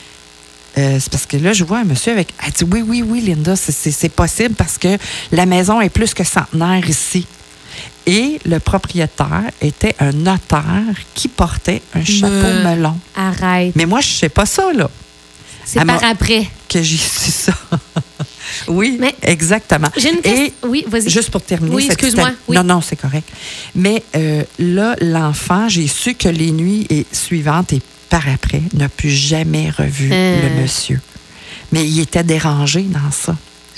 euh, 0.78 0.98
c'est 1.00 1.10
parce 1.12 1.26
que 1.26 1.38
là, 1.38 1.54
je 1.54 1.64
vois 1.64 1.80
un 1.80 1.84
monsieur 1.86 2.12
avec. 2.12 2.30
Elle 2.46 2.52
dit, 2.52 2.64
oui, 2.70 2.84
oui, 2.86 3.02
oui, 3.06 3.22
Linda, 3.22 3.56
c'est- 3.56 4.10
possible 4.10 4.56
parce 4.56 4.78
que 4.78 4.98
la 5.32 5.46
maison 5.46 5.82
est 5.82 5.90
plus 5.90 6.14
que 6.14 6.24
centenaire 6.24 6.88
ici. 6.90 7.26
Et 8.06 8.40
le 8.46 8.60
propriétaire 8.60 9.44
était 9.62 9.96
un 10.00 10.12
notaire 10.12 10.96
qui 11.14 11.28
portait 11.28 11.82
un 11.94 12.04
chapeau 12.04 12.32
Me- 12.34 12.64
melon. 12.64 12.98
Arrête. 13.16 13.74
Mais 13.76 13.86
moi, 13.86 14.02
je 14.02 14.08
sais 14.10 14.30
pas 14.30 14.46
ça, 14.46 14.72
là, 14.74 14.90
C'est 15.66 15.86
par 15.86 16.04
après. 16.04 16.48
que 16.68 16.82
j'ai 16.82 16.98
su 16.98 17.32
ça. 17.32 17.54
oui, 18.68 18.98
Mais- 19.00 19.16
exactement. 19.22 19.90
J'ai 19.98 20.10
une 20.12 20.18
Et 20.20 20.22
question. 20.22 20.54
Oui, 20.64 20.86
vas-y. 20.88 21.10
Juste 21.10 21.32
pour 21.32 21.42
terminer. 21.42 21.76
Oui, 21.76 21.86
excuse-moi, 21.86 22.32
oui. 22.48 22.56
Non, 22.56 22.64
non, 22.64 22.82
c'est 22.82 22.96
correct. 22.96 23.28
Mais 23.76 24.04
euh, 24.16 24.44
là, 24.60 24.96
l'enfant, 25.02 25.68
j'ai 25.70 25.88
su 25.88 26.16
que 26.16 26.30
les 26.30 26.52
nuits 26.52 26.86
et- 26.90 27.06
suivantes 27.12 27.74
et 27.74 27.82
par 28.10 28.28
après, 28.28 28.62
n'a 28.74 28.90
plus 28.90 29.10
jamais 29.12 29.70
revu 29.70 30.10
Euh. 30.12 30.42
le 30.56 30.62
monsieur. 30.62 31.00
Mais 31.72 31.88
il 31.88 32.00
était 32.00 32.24
dérangé 32.24 32.82
dans 32.82 33.12
ça. 33.12 33.36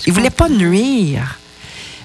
Il 0.08 0.14
voulait 0.14 0.30
pas 0.30 0.48
nuire. 0.50 1.38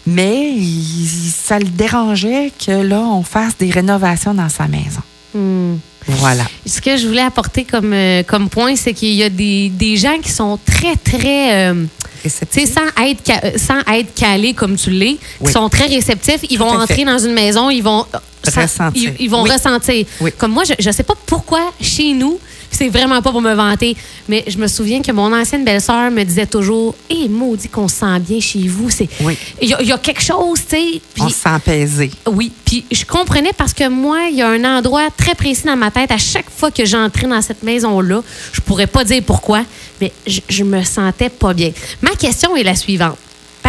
Mais 0.07 0.51
il- 0.53 1.09
ça 1.33 1.59
le 1.59 1.65
dérangeait 1.67 2.53
que 2.65 2.71
là, 2.73 3.01
on 3.01 3.23
fasse 3.23 3.57
des 3.59 3.71
rénovations 3.71 4.35
dans 4.35 4.49
sa 4.49 4.69
maison. 4.69 5.01
Hmm. 5.35 5.77
Voilà. 6.09 6.45
Ce 6.65 6.81
que 6.81 6.97
je 6.97 7.07
voulais 7.09 7.23
apporter 7.23 7.65
comme, 7.65 7.93
euh, 7.93 8.23
comme 8.23 8.49
point, 8.49 8.77
c'est 8.77 8.93
qu'il 8.95 9.15
y 9.15 9.25
a 9.25 9.29
des, 9.29 9.69
des 9.71 9.97
gens 9.97 10.19
qui 10.23 10.31
sont 10.31 10.57
très, 10.65 10.95
très. 10.95 11.71
euh, 11.71 11.85
sais, 12.29 12.67
sans 12.67 12.87
être, 13.05 13.31
euh, 13.45 13.53
sans 13.57 13.81
être 13.93 14.15
calés 14.15 14.55
comme 14.55 14.77
tu 14.77 14.91
l'es, 14.91 15.15
qui 15.15 15.19
Oui. 15.43 15.53
sont 15.53 15.69
très 15.69 15.87
réceptifs. 15.87 16.41
Ils 16.51 16.59
vont 16.59 16.69
entrer 16.71 17.05
dans 17.05 17.19
une 17.19 17.33
maison, 17.33 17.71
ils 17.71 17.83
vont. 17.83 18.05
Ressentir. 18.51 19.13
Ils, 19.19 19.25
ils 19.25 19.31
vont 19.31 19.43
Oui. 19.43 19.51
ressentir. 19.51 20.07
Oui. 20.21 20.31
Comme 20.37 20.53
moi, 20.53 20.65
je 20.79 20.87
ne 20.89 20.93
sais 20.93 21.03
pas 21.03 21.15
pourquoi 21.27 21.73
chez 21.81 22.13
nous, 22.13 22.39
c'est 22.71 22.89
vraiment 22.89 23.23
pas 23.23 23.31
pour 23.31 23.41
me 23.41 23.55
vanter, 23.55 23.97
mais 24.29 24.45
je 24.47 24.59
me 24.59 24.67
souviens 24.67 25.01
que 25.01 25.11
mon 25.13 25.33
ancienne 25.33 25.65
belle-sœur 25.65 26.11
me 26.11 26.25
disait 26.25 26.47
toujours 26.47 26.95
Hé, 27.09 27.29
maudit 27.29 27.69
qu'on 27.69 27.89
se 27.89 27.97
sent 27.97 28.19
bien 28.21 28.41
chez 28.41 28.67
vous. 28.69 28.91
C'est- 28.91 29.09
Oui. 29.23 29.39
Il 29.63 29.69
y, 29.69 29.75
a- 29.75 29.81
il 29.81 29.89
y 29.89 29.93
a 29.93 29.99
quelque 29.99 30.21
chose, 30.23 30.61
tu 30.69 30.77
sais. 30.77 31.01
On 31.21 31.29
se 31.29 31.35
sent 31.35 31.49
apaisé. 31.49 32.11
oui, 32.31 32.51
puis 32.65 32.85
je 32.91 33.05
comprenais 33.05 33.53
parce 33.57 33.73
que 33.73 33.89
moi, 33.89 34.25
il 34.31 34.37
y 34.37 34.43
a 34.43 34.49
un 34.49 34.65
endroit 34.79 35.09
très 35.17 35.35
précis 35.35 35.65
dans 35.65 35.77
ma 35.77 35.91
tête. 35.91 36.11
À 36.11 36.19
chaque 36.19 36.51
fois 36.51 36.71
que 36.71 36.85
j'entrais 36.85 37.29
dans 37.29 37.41
cette 37.41 37.63
maison-là, 37.63 38.23
je 38.53 38.61
pourrais 38.61 38.89
pas 38.89 39.05
dire 39.05 39.23
pourquoi, 39.25 39.63
mais 40.01 40.13
je, 40.27 40.41
je 40.49 40.65
me 40.65 40.83
sentais 40.83 41.31
pas 41.31 41.55
bien. 41.55 41.71
Ma 42.03 42.11
question 42.11 42.57
est 42.57 42.65
la 42.65 42.75
suivante. 42.75 43.17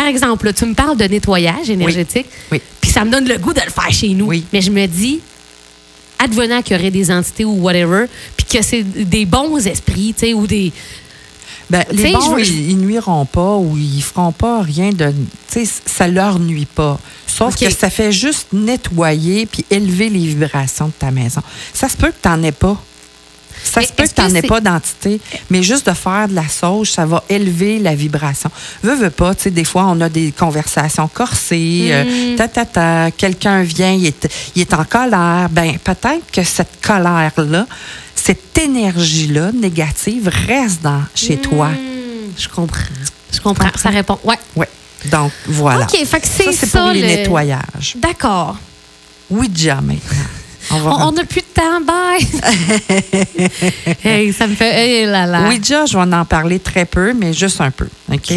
Par 0.08 0.14
exemple, 0.14 0.46
là, 0.46 0.54
tu 0.54 0.66
me 0.66 0.74
parles 0.74 0.96
de 0.96 1.04
nettoyage 1.04 1.70
énergétique, 1.70 2.28
Oui. 2.50 2.62
puis 2.80 2.90
ça 2.90 3.04
me 3.04 3.12
donne 3.12 3.28
le 3.28 3.38
goût 3.38 3.52
de 3.54 3.60
le 3.60 3.70
faire 3.70 3.92
chez 3.92 4.10
nous. 4.14 4.28
Oui. 4.28 4.46
Mais 4.54 4.62
je 4.62 4.72
me 4.72 4.86
dis, 4.86 5.20
advenant 6.18 6.62
qu'il 6.62 6.78
y 6.78 6.80
aurait 6.80 6.92
des 6.92 7.12
entités 7.12 7.44
ou 7.44 7.62
whatever, 7.62 8.06
puis 8.38 8.46
que 8.46 8.64
c'est 8.64 8.84
des 8.84 9.26
bons 9.26 9.58
esprits, 9.68 10.14
tu 10.18 10.28
sais, 10.28 10.34
ou 10.34 10.48
des... 10.48 10.72
Ben, 11.70 11.84
les 11.92 12.14
bons, 12.14 12.36
veux- 12.36 12.42
ils, 12.42 12.70
ils 12.72 12.78
nuiront 12.78 13.26
pas 13.26 13.58
ou 13.58 13.78
ils 13.78 14.02
feront 14.02 14.32
pas 14.32 14.62
rien 14.62 14.92
de. 14.92 15.14
Tu 15.52 15.66
sais, 15.66 15.72
ça 15.86 16.08
leur 16.08 16.40
nuit 16.40 16.66
pas. 16.66 16.98
Sauf 17.28 17.58
que 17.58 17.70
ça 17.70 17.90
fait 17.90 18.14
juste 18.14 18.48
nettoyer 18.54 19.46
puis 19.46 19.66
élever 19.70 20.10
les 20.10 20.26
vibrations 20.28 20.88
de 20.88 20.94
ta 20.98 21.12
maison. 21.12 21.42
Ça 21.74 21.90
se 21.90 21.98
peut 21.98 22.08
que 22.08 22.16
tu 22.24 22.30
n'en 22.30 22.42
aies 22.44 22.54
pas. 22.54 22.82
Ça 23.64 23.82
se 23.82 23.92
peut 23.94 24.04
que 24.04 24.14
tu 24.14 24.22
n'en 24.22 24.34
aies 24.36 24.42
pas 24.42 24.62
d'entité, 24.62 25.20
mais 25.50 25.62
juste 25.64 25.88
de 25.88 25.94
faire 25.94 26.28
de 26.28 26.36
la 26.36 26.48
sauge, 26.48 26.92
ça 26.92 27.06
va 27.06 27.24
élever 27.30 27.80
la 27.80 27.96
vibration. 27.96 28.50
Veux, 28.84 28.96
veux 28.96 29.10
pas, 29.10 29.36
tu 29.36 29.44
sais, 29.44 29.52
des 29.52 29.64
fois, 29.66 29.86
on 29.88 30.00
a 30.02 30.10
des 30.10 30.32
conversations 30.32 31.08
corsées, 31.08 31.90
euh, 31.92 32.34
Mm. 32.34 32.36
ta, 32.38 32.48
ta, 32.48 32.66
ta, 32.66 33.12
quelqu'un 33.12 33.64
vient, 33.64 33.92
il 33.92 34.06
est, 34.08 34.28
il 34.56 34.62
est 34.62 34.74
en 34.74 34.84
colère. 34.86 35.48
Ben, 35.52 35.78
peut-être 35.80 36.32
que 36.32 36.44
cette 36.44 36.80
colère-là, 36.82 37.66
cette 38.16 38.58
énergie-là 38.58 39.52
négative 39.54 40.30
reste 40.48 40.82
dans, 40.82 41.04
chez 41.16 41.38
toi. 41.38 41.68
Hmm, 41.70 42.32
Je 42.38 42.48
comprends. 42.48 42.84
Je 43.34 43.40
comprends. 43.42 43.70
Ça 43.76 43.90
répond. 43.90 44.18
Ouais. 44.24 44.38
Oui. 44.56 44.66
Donc, 45.12 45.32
voilà. 45.48 45.86
OK, 45.86 46.06
fait 46.06 46.20
que 46.20 46.28
c'est 46.28 46.44
ça, 46.46 46.52
c'est 46.54 46.72
pour 46.72 46.90
les 46.92 47.02
le- 47.02 47.08
nettoyages. 47.08 47.96
D'accord. 47.98 48.58
Ouija 49.30 49.76
maintenant. 49.76 50.00
On 50.72 50.80
va 50.80 51.08
On 51.08 51.12
n'a 51.12 51.24
plus 51.24 51.42
de 51.42 51.46
temps. 51.54 51.82
Bye. 51.82 52.28
hey, 54.04 54.34
ça 54.34 54.48
me 54.48 54.56
fait. 54.56 54.74
Hey 54.74 55.06
là 55.06 55.26
là. 55.26 55.48
Ouija, 55.48 55.86
je 55.86 55.98
vais 55.98 56.16
en 56.16 56.26
parler 56.26 56.60
très 56.60 56.86
peu, 56.86 57.14
mais 57.14 57.34
juste 57.34 57.62
un 57.62 57.72
peu. 57.72 57.88
OK? 58.12 58.34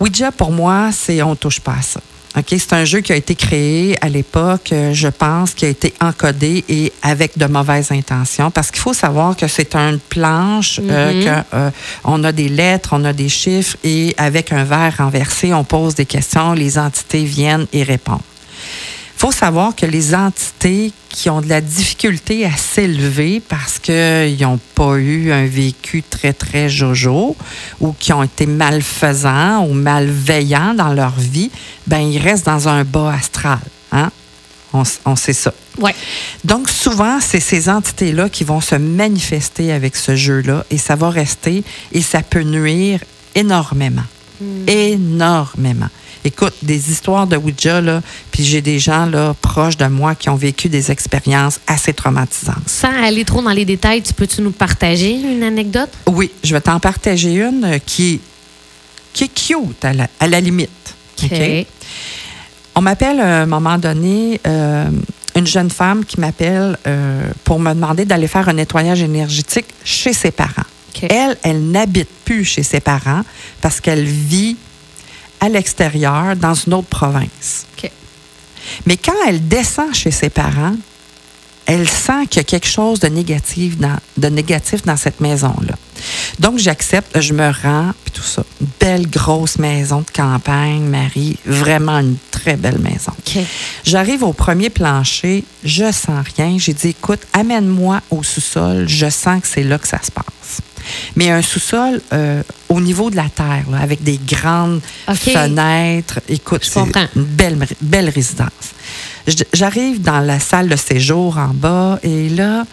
Ouija, 0.00 0.32
pour 0.32 0.50
moi, 0.50 0.90
c'est 0.92 1.22
on 1.22 1.36
touche 1.36 1.60
pas 1.60 1.76
à 1.78 1.82
ça. 1.82 2.00
OK? 2.36 2.46
C'est 2.50 2.72
un 2.72 2.84
jeu 2.84 3.00
qui 3.00 3.12
a 3.12 3.16
été 3.16 3.34
créé 3.34 3.96
à 4.00 4.08
l'époque, 4.08 4.70
euh, 4.72 4.92
je 4.92 5.08
pense, 5.08 5.52
qui 5.54 5.66
a 5.66 5.68
été 5.68 5.92
encodé 6.00 6.64
et 6.68 6.92
avec 7.02 7.36
de 7.36 7.46
mauvaises 7.46 7.92
intentions. 7.92 8.50
Parce 8.50 8.70
qu'il 8.70 8.80
faut 8.80 8.94
savoir 8.94 9.36
que 9.36 9.46
c'est 9.46 9.76
une 9.76 9.98
planche, 9.98 10.80
euh, 10.82 11.24
que, 11.24 11.56
euh, 11.56 11.70
on 12.04 12.24
a 12.24 12.32
des 12.32 12.48
lettres, 12.48 12.90
on 12.92 13.04
a 13.04 13.12
des 13.12 13.28
chiffres 13.28 13.76
et 13.84 14.14
avec 14.16 14.52
un 14.52 14.64
verre 14.64 14.94
renversé, 14.98 15.52
on 15.52 15.64
pose 15.64 15.94
des 15.94 16.06
questions, 16.06 16.52
les 16.54 16.78
entités 16.78 17.24
viennent 17.24 17.66
et 17.72 17.82
répondent. 17.82 18.20
Il 19.22 19.26
faut 19.26 19.30
savoir 19.30 19.76
que 19.76 19.86
les 19.86 20.16
entités 20.16 20.90
qui 21.08 21.30
ont 21.30 21.40
de 21.40 21.48
la 21.48 21.60
difficulté 21.60 22.44
à 22.44 22.56
s'élever 22.56 23.38
parce 23.38 23.78
qu'ils 23.78 24.36
n'ont 24.40 24.58
pas 24.74 24.96
eu 24.96 25.30
un 25.30 25.46
vécu 25.46 26.02
très, 26.02 26.32
très 26.32 26.68
jojo 26.68 27.36
ou 27.78 27.92
qui 27.92 28.12
ont 28.12 28.24
été 28.24 28.46
malfaisants 28.46 29.64
ou 29.64 29.74
malveillants 29.74 30.74
dans 30.74 30.92
leur 30.92 31.12
vie, 31.12 31.52
ben 31.86 32.00
ils 32.00 32.18
restent 32.18 32.46
dans 32.46 32.66
un 32.66 32.82
bas 32.82 33.12
astral. 33.12 33.60
Hein? 33.92 34.10
On, 34.72 34.82
on 35.04 35.14
sait 35.14 35.34
ça. 35.34 35.54
Ouais. 35.78 35.94
Donc, 36.42 36.68
souvent, 36.68 37.20
c'est 37.20 37.38
ces 37.38 37.68
entités-là 37.68 38.28
qui 38.28 38.42
vont 38.42 38.60
se 38.60 38.74
manifester 38.74 39.70
avec 39.70 39.94
ce 39.94 40.16
jeu-là 40.16 40.66
et 40.68 40.78
ça 40.78 40.96
va 40.96 41.10
rester 41.10 41.62
et 41.92 42.02
ça 42.02 42.24
peut 42.24 42.42
nuire 42.42 42.98
énormément. 43.36 44.02
Énormément. 44.66 45.90
Écoute, 46.24 46.54
des 46.62 46.90
histoires 46.90 47.26
de 47.26 47.36
Ouija, 47.36 47.80
là, 47.80 48.00
puis 48.30 48.44
j'ai 48.44 48.60
des 48.60 48.78
gens 48.78 49.06
là, 49.06 49.34
proches 49.40 49.76
de 49.76 49.86
moi 49.86 50.14
qui 50.14 50.28
ont 50.28 50.36
vécu 50.36 50.68
des 50.68 50.90
expériences 50.92 51.58
assez 51.66 51.92
traumatisantes. 51.92 52.68
Sans 52.68 52.92
aller 53.02 53.24
trop 53.24 53.42
dans 53.42 53.50
les 53.50 53.64
détails, 53.64 54.02
tu 54.02 54.14
peux-tu 54.14 54.40
nous 54.40 54.52
partager 54.52 55.14
une 55.14 55.42
anecdote? 55.42 55.90
Oui, 56.06 56.30
je 56.44 56.54
vais 56.54 56.60
t'en 56.60 56.78
partager 56.78 57.34
une 57.34 57.64
euh, 57.64 57.78
qui 57.84 58.14
est, 58.14 58.20
qui 59.12 59.24
est 59.24 59.34
cute 59.34 59.84
à 59.84 59.92
la, 59.92 60.06
à 60.20 60.28
la 60.28 60.40
limite. 60.40 60.70
On 62.74 62.80
m'appelle 62.80 63.20
à 63.20 63.42
un 63.42 63.46
moment 63.46 63.78
donné, 63.78 64.40
euh, 64.46 64.86
une 65.36 65.46
jeune 65.46 65.70
femme 65.70 66.04
qui 66.04 66.20
m'appelle 66.20 66.76
euh, 66.86 67.30
pour 67.44 67.58
me 67.58 67.72
demander 67.74 68.04
d'aller 68.04 68.28
faire 68.28 68.48
un 68.48 68.54
nettoyage 68.54 69.02
énergétique 69.02 69.66
chez 69.84 70.12
ses 70.12 70.30
parents. 70.30 70.64
Elle, 71.02 71.36
elle 71.42 71.70
n'habite 71.70 72.08
plus 72.24 72.44
chez 72.44 72.62
ses 72.62 72.78
parents 72.80 73.22
parce 73.60 73.80
qu'elle 73.80 74.04
vit 74.04 74.56
à 75.42 75.48
l'extérieur 75.48 76.36
dans 76.36 76.54
une 76.54 76.74
autre 76.74 76.88
province. 76.88 77.66
Mais 78.86 78.96
quand 78.96 79.12
elle 79.26 79.48
descend 79.48 79.92
chez 79.92 80.12
ses 80.12 80.30
parents, 80.30 80.76
elle 81.66 81.88
sent 81.88 82.26
qu'il 82.30 82.38
y 82.38 82.40
a 82.40 82.44
quelque 82.44 82.68
chose 82.68 83.00
de 83.00 83.08
négatif 83.08 83.76
dans, 83.76 83.96
de 84.16 84.28
négatif 84.28 84.84
dans 84.84 84.96
cette 84.96 85.20
maison-là. 85.20 85.74
Donc, 86.38 86.58
j'accepte, 86.58 87.20
je 87.20 87.32
me 87.32 87.50
rends, 87.50 87.92
puis 88.04 88.12
tout 88.12 88.22
ça. 88.22 88.44
Une 88.60 88.68
belle 88.78 89.10
grosse 89.10 89.58
maison 89.58 90.00
de 90.00 90.10
campagne, 90.10 90.82
Marie. 90.82 91.38
Vraiment 91.44 91.98
une 91.98 92.16
très 92.30 92.56
belle 92.56 92.78
maison. 92.78 93.12
J'arrive 93.84 94.22
au 94.22 94.32
premier 94.32 94.70
plancher, 94.70 95.44
je 95.64 95.90
sens 95.90 96.24
rien. 96.36 96.56
J'ai 96.58 96.72
dit, 96.72 96.88
écoute, 96.90 97.20
amène-moi 97.32 98.00
au 98.10 98.22
sous-sol. 98.22 98.88
Je 98.88 99.10
sens 99.10 99.42
que 99.42 99.48
c'est 99.48 99.64
là 99.64 99.78
que 99.78 99.88
ça 99.88 100.00
se 100.02 100.10
passe. 100.10 100.60
Mais 101.16 101.30
un 101.30 101.42
sous-sol 101.42 102.00
euh, 102.12 102.42
au 102.68 102.80
niveau 102.80 103.10
de 103.10 103.16
la 103.16 103.28
terre, 103.28 103.64
là, 103.70 103.78
avec 103.80 104.02
des 104.02 104.18
grandes 104.18 104.80
fenêtres. 105.14 106.20
Écoute, 106.28 106.62
c'est 106.64 106.80
une 106.80 107.24
belle, 107.24 107.66
belle 107.80 108.08
résidence. 108.08 108.50
J'arrive 109.52 110.02
dans 110.02 110.20
la 110.20 110.40
salle 110.40 110.68
de 110.68 110.76
séjour 110.76 111.38
en 111.38 111.54
bas 111.54 111.98
et 112.02 112.28
là, 112.28 112.64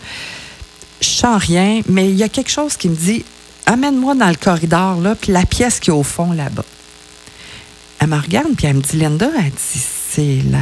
je 1.01 1.08
sens 1.08 1.44
rien, 1.44 1.82
mais 1.88 2.10
il 2.10 2.16
y 2.16 2.24
a 2.24 2.30
quelque 2.30 2.50
chose 2.50 2.75
qui 2.75 2.89
me 2.89 2.96
dit 2.96 3.24
amène-moi 3.66 4.16
dans 4.16 4.30
le 4.30 4.36
corridor, 4.36 5.00
là, 5.00 5.16
puis 5.16 5.32
la 5.32 5.46
pièce 5.46 5.80
qui 5.80 5.92
est 5.92 5.94
au 5.94 6.04
fond 6.04 6.32
là-bas. 6.32 6.66
Elle 8.00 8.08
me 8.08 8.20
regarde, 8.20 8.48
puis 8.58 8.66
elle 8.66 8.78
me 8.78 8.82
dit 8.82 8.98
Linda, 8.98 9.30
elle 9.38 9.51
dit 9.51 9.84
c'est 10.12 10.42
la 10.50 10.60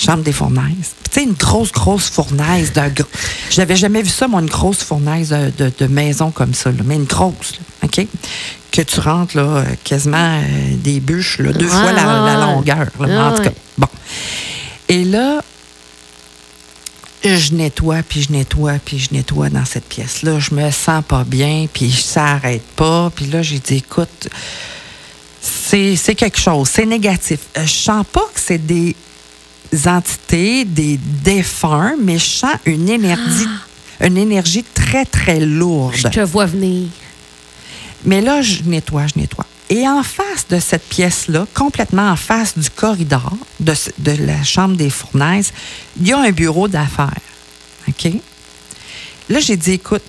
chambre 0.00 0.22
des 0.22 0.32
fournaises. 0.32 0.94
Puis, 1.02 1.10
Tu 1.10 1.20
sais, 1.20 1.22
une 1.24 1.32
grosse, 1.34 1.72
grosse 1.72 2.08
fournaise. 2.08 2.72
d'un 2.72 2.88
gros- 2.88 3.06
Je 3.50 3.58
n'avais 3.60 3.76
jamais 3.76 4.02
vu 4.02 4.08
ça, 4.08 4.28
moi, 4.28 4.40
une 4.40 4.48
grosse 4.48 4.82
fournaise 4.82 5.30
de, 5.30 5.52
de- 5.64 5.72
de 5.78 5.86
maison 5.86 6.30
comme 6.30 6.54
ça, 6.54 6.70
là, 6.70 6.82
mais 6.84 6.94
une 6.96 7.04
grosse, 7.04 7.52
là, 7.82 7.88
OK? 7.88 8.06
Que 8.72 8.82
tu 8.82 9.00
rentres, 9.00 9.36
là, 9.36 9.42
euh, 9.42 9.64
quasiment 9.82 10.38
euh, 10.40 10.74
des 10.76 11.00
bûches, 11.00 11.38
là, 11.38 11.52
deux 11.52 11.66
fois 11.68 11.92
la, 11.92 12.36
longueur. 12.46 12.86
là, 13.00 13.30
en 13.32 13.34
tout 13.36 13.42
cas, 13.42 13.50
bon. 13.78 13.88
Et 14.88 15.04
là, 15.04 15.40
je 17.24 17.52
nettoie, 17.54 18.02
puis 18.08 18.22
je 18.22 18.32
nettoie, 18.32 18.74
puis 18.84 18.98
je 18.98 19.08
nettoie 19.12 19.50
dans 19.50 19.64
cette 19.64 19.84
pièce-là. 19.88 20.38
Je 20.38 20.54
me 20.54 20.70
sens 20.70 21.02
pas 21.06 21.24
bien, 21.24 21.66
puis 21.72 21.90
ça 21.92 22.24
arrête 22.28 22.62
pas. 22.76 23.10
Puis 23.14 23.26
là, 23.26 23.42
j'ai 23.42 23.58
dit, 23.58 23.76
écoute, 23.76 24.28
c'est 25.42 25.96
c'est 25.96 26.14
quelque 26.14 26.38
chose, 26.38 26.68
c'est 26.72 26.86
négatif. 26.86 27.40
Euh, 27.58 27.66
Je 27.66 27.72
sens 27.72 28.04
pas 28.10 28.24
que 28.34 28.40
c'est 28.40 28.58
des 28.64 28.94
entités, 29.86 30.64
des 30.64 30.98
défunts, 31.24 31.94
mais 32.00 32.18
je 32.18 32.28
sens 32.28 32.54
une 32.66 32.88
énergie, 32.88 33.48
une 34.00 34.16
énergie 34.16 34.64
très, 34.74 35.04
très 35.04 35.40
lourde. 35.40 35.94
Je 35.96 36.08
te 36.08 36.20
vois 36.20 36.46
venir. 36.46 36.88
Mais 38.04 38.20
là, 38.20 38.42
je 38.42 38.62
nettoie, 38.62 39.06
je 39.06 39.20
nettoie. 39.20 39.46
Et 39.68 39.86
en 39.86 40.02
face 40.02 40.48
de 40.48 40.58
cette 40.58 40.88
pièce-là, 40.88 41.46
complètement 41.54 42.10
en 42.10 42.16
face 42.16 42.58
du 42.58 42.68
corridor 42.70 43.32
de 43.60 44.12
la 44.26 44.42
chambre 44.42 44.76
des 44.76 44.90
fournaises, 44.90 45.52
il 46.00 46.08
y 46.08 46.12
a 46.12 46.18
un 46.18 46.32
bureau 46.32 46.66
d'affaires. 46.66 47.14
OK? 47.88 48.12
Là, 49.28 49.38
j'ai 49.38 49.56
dit, 49.56 49.72
écoute, 49.72 50.02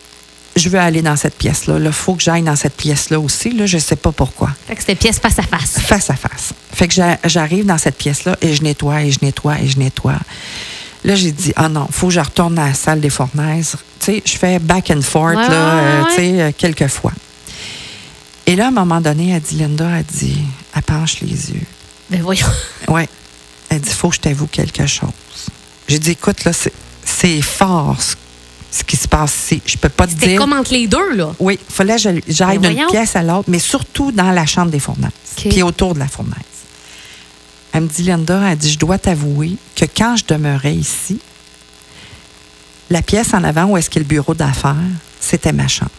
je 0.55 0.67
veux 0.67 0.79
aller 0.79 1.03
dans 1.03 1.15
cette 1.15 1.37
pièce-là. 1.37 1.77
Il 1.79 1.91
faut 1.91 2.15
que 2.15 2.23
j'aille 2.23 2.41
dans 2.41 2.55
cette 2.55 2.75
pièce-là 2.75 3.19
aussi. 3.19 3.51
Là, 3.51 3.67
je 3.67 3.77
ne 3.77 3.81
sais 3.81 3.95
pas 3.95 4.11
pourquoi. 4.11 4.49
Fait 4.67 4.75
que 4.75 4.81
c'était 4.81 4.95
pièce 4.95 5.19
face 5.19 5.37
à 5.37 5.43
face. 5.43 5.79
Face 5.79 6.09
à 6.09 6.15
face. 6.15 6.53
Fait 6.73 6.87
que 6.87 6.93
j'a- 6.93 7.19
j'arrive 7.25 7.65
dans 7.65 7.77
cette 7.77 7.97
pièce-là 7.97 8.37
et 8.41 8.53
je 8.53 8.63
nettoie 8.63 9.01
et 9.03 9.11
je 9.11 9.19
nettoie 9.21 9.59
et 9.59 9.67
je 9.67 9.77
nettoie. 9.77 10.15
Là, 11.03 11.15
j'ai 11.15 11.31
dit, 11.31 11.51
ah 11.55 11.67
non, 11.67 11.87
faut 11.91 12.07
que 12.07 12.13
je 12.13 12.19
retourne 12.19 12.57
à 12.59 12.67
la 12.67 12.73
salle 12.73 12.99
des 13.01 13.09
fournaises. 13.09 13.75
Tu 13.99 14.05
sais, 14.05 14.23
je 14.25 14.37
fais 14.37 14.59
back 14.59 14.91
and 14.91 15.01
forth, 15.01 15.35
Ouais, 15.35 15.47
là, 15.47 15.49
ouais, 15.49 15.81
euh, 15.81 16.03
ouais. 16.03 16.09
tu 16.09 16.15
sais, 16.15 16.41
euh, 16.41 16.51
quelques 16.57 16.87
fois. 16.87 17.11
Et 18.45 18.55
là, 18.55 18.65
à 18.65 18.67
un 18.67 18.71
moment 18.71 19.01
donné, 19.01 19.31
elle 19.31 19.41
dit, 19.41 19.55
Linda, 19.55 19.87
elle 19.97 20.03
dit, 20.05 20.37
elle 20.75 20.81
penche 20.83 21.21
les 21.21 21.51
yeux. 21.51 21.65
Ben 22.09 22.21
voyons. 22.21 22.47
Ouais. 22.87 23.07
Elle 23.69 23.79
dit, 23.81 23.89
faut 23.89 24.09
que 24.09 24.15
je 24.15 24.21
t'avoue 24.21 24.47
quelque 24.47 24.85
chose. 24.85 25.09
J'ai 25.87 25.99
dit, 25.99 26.11
écoute, 26.11 26.43
là, 26.43 26.51
c'est- 26.53 26.71
fort 27.41 28.01
ce, 28.01 28.15
ce 28.71 28.83
qui 28.83 28.97
se 28.97 29.07
passe 29.07 29.33
ici. 29.45 29.61
Je 29.65 29.77
peux 29.77 29.89
pas 29.89 30.07
te 30.07 30.13
dire. 30.13 30.39
comme 30.39 30.53
entre 30.53 30.73
les 30.73 30.87
deux, 30.87 31.15
là. 31.15 31.31
Oui, 31.39 31.57
il 31.69 31.73
fallait 31.73 31.95
que 31.97 32.21
j'aille 32.27 32.57
Ben 32.59 32.73
d'une 32.75 32.85
pièce 32.87 33.15
à 33.15 33.21
l'autre, 33.23 33.45
mais 33.49 33.59
surtout 33.59 34.11
dans 34.11 34.31
la 34.31 34.45
chambre 34.45 34.71
des 34.71 34.79
fournaises, 34.79 35.11
OK. 35.37 35.49
puis 35.49 35.61
autour 35.63 35.93
de 35.93 35.99
la 35.99 36.07
fournaise. 36.07 36.35
Elle 37.73 37.83
me 37.83 37.87
dit, 37.87 38.03
Linda, 38.03 38.41
elle 38.51 38.57
dit, 38.57 38.71
je 38.71 38.79
dois 38.79 38.97
t'avouer 38.97 39.55
que 39.75 39.85
quand 39.85 40.15
je 40.17 40.25
demeurais 40.27 40.75
ici, 40.75 41.19
la 42.89 43.01
pièce 43.01 43.33
en 43.33 43.43
avant 43.43 43.65
où 43.65 43.77
est-ce 43.77 43.89
qu'il 43.89 44.01
y 44.01 44.05
a 44.05 44.07
le 44.07 44.09
bureau 44.09 44.33
d'affaires, 44.33 44.75
c'était 45.19 45.53
ma 45.53 45.67
chambre. 45.67 45.91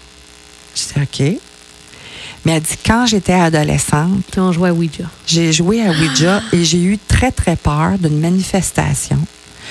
Je 0.77 0.83
dis, 0.83 1.01
OK. 1.03 1.41
Mais 2.45 2.53
elle 2.53 2.63
dit, 2.63 2.77
quand 2.85 3.07
j'étais 3.07 3.33
adolescente, 3.33 4.23
Puis 4.31 4.41
on 4.41 4.53
jouait 4.53 4.71
à 4.71 4.75
Ouija. 4.75 5.05
j'ai 5.27 5.53
joué 5.53 5.83
à 5.87 5.91
Ouija 5.93 6.43
et 6.53 6.65
j'ai 6.65 6.83
eu 6.83 6.99
très, 6.99 7.31
très 7.31 7.57
peur 7.57 7.99
d'une 7.99 8.19
manifestation. 8.21 9.19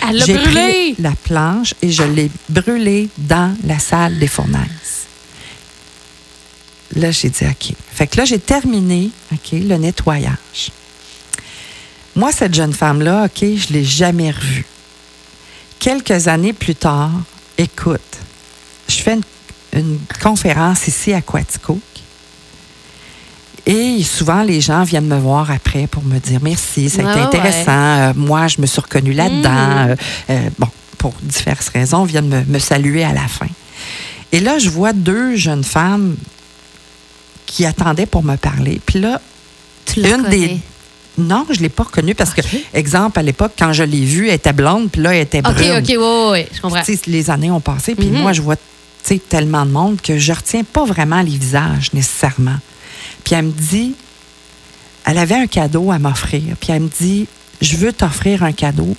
Elle 0.09 0.17
l'a 0.17 0.25
J'ai 0.25 0.33
brûlé! 0.35 0.51
pris 0.93 0.95
la 1.03 1.11
planche 1.11 1.75
et 1.81 1.91
je 1.91 2.01
l'ai 2.03 2.31
brûlée 2.49 3.09
dans 3.17 3.55
la 3.65 3.77
salle 3.77 4.17
des 4.17 4.27
fournaises. 4.27 5.05
Là, 6.95 7.11
j'ai 7.11 7.29
dit 7.29 7.45
OK. 7.45 7.75
Fait 7.93 8.07
que 8.07 8.17
là, 8.17 8.25
j'ai 8.25 8.39
terminé 8.39 9.11
OK, 9.31 9.51
le 9.51 9.75
nettoyage. 9.77 10.71
Moi, 12.15 12.31
cette 12.31 12.53
jeune 12.53 12.73
femme-là, 12.73 13.25
OK, 13.25 13.39
je 13.39 13.45
ne 13.69 13.73
l'ai 13.73 13.85
jamais 13.85 14.31
revue. 14.31 14.65
Quelques 15.79 16.27
années 16.27 16.53
plus 16.53 16.75
tard, 16.75 17.11
écoute, 17.57 18.01
je 18.87 18.95
fais 18.97 19.13
une- 19.13 19.79
une 19.79 19.99
conférence 20.21 20.87
ici 20.87 21.13
à 21.13 21.21
Quaticook. 21.21 21.79
Et 23.65 24.03
souvent, 24.03 24.41
les 24.43 24.59
gens 24.59 24.83
viennent 24.83 25.07
me 25.07 25.19
voir 25.19 25.51
après 25.51 25.87
pour 25.87 26.03
me 26.03 26.17
dire 26.19 26.39
merci, 26.41 26.89
ça 26.89 27.01
a 27.01 27.01
été 27.03 27.11
Ah 27.13 27.15
ouais. 27.15 27.21
intéressant. 27.21 27.71
Euh, 27.71 28.13
moi, 28.15 28.47
je 28.47 28.59
me 28.59 28.65
suis 28.65 28.81
reconnue 28.81 29.13
là-dedans. 29.13 29.49
Mm. 29.49 29.89
Euh, 29.89 29.95
euh, 30.31 30.49
bon, 30.59 30.67
pour 30.97 31.13
diverses 31.21 31.69
raisons, 31.69 32.03
viennent 32.03 32.27
me, 32.27 32.43
me 32.43 32.59
saluer 32.59 33.03
à 33.03 33.13
la 33.13 33.27
fin. 33.27 33.47
Et 34.31 34.39
là, 34.39 34.57
je 34.59 34.69
vois 34.69 34.93
deux 34.93 35.35
jeunes 35.35 35.63
femmes 35.63 36.15
qui 37.45 37.65
attendaient 37.65 38.05
pour 38.07 38.23
me 38.23 38.35
parler. 38.35 38.81
Puis 38.85 38.99
là, 38.99 39.21
une 39.95 40.23
des. 40.29 40.59
Non, 41.17 41.45
je 41.49 41.57
ne 41.57 41.63
l'ai 41.63 41.69
pas 41.69 41.83
reconnue 41.83 42.15
parce 42.15 42.31
Ok. 42.31 42.41
que, 42.41 42.77
exemple, 42.77 43.19
à 43.19 43.21
l'époque, 43.23 43.51
quand 43.59 43.73
je 43.73 43.83
l'ai 43.83 44.05
vue, 44.05 44.29
elle 44.29 44.35
était 44.35 44.53
blonde, 44.53 44.89
puis 44.89 45.01
là, 45.01 45.13
elle 45.13 45.21
était 45.23 45.39
OK, 45.39 45.53
brune. 45.53 45.71
OK, 45.77 45.85
oui, 45.87 45.95
oui, 45.97 46.29
oui, 46.31 46.45
je 46.53 46.61
comprends. 46.61 46.81
Les 47.07 47.29
années 47.29 47.51
ont 47.51 47.59
passé, 47.59 47.95
puis 47.95 48.07
Mhm. 48.07 48.21
moi, 48.21 48.33
je 48.33 48.41
vois 48.41 48.55
tellement 49.29 49.65
de 49.65 49.71
monde 49.71 49.99
que 50.01 50.17
je 50.17 50.31
retiens 50.31 50.63
pas 50.63 50.85
vraiment 50.85 51.21
les 51.21 51.35
visages 51.37 51.91
nécessairement. 51.93 52.55
Puis 53.25 53.35
elle 53.35 53.45
me 53.45 53.51
dit, 53.51 53.93
elle 55.05 55.17
avait 55.17 55.35
un 55.35 55.47
cadeau 55.47 55.91
à 55.91 55.99
m'offrir. 55.99 56.55
Puis 56.61 56.71
elle 56.71 56.83
me 56.83 56.87
dit, 56.89 57.27
je 57.59 57.75
veux 57.75 57.91
t'offrir 57.91 58.43
un 58.43 58.53
cadeau 58.53 58.95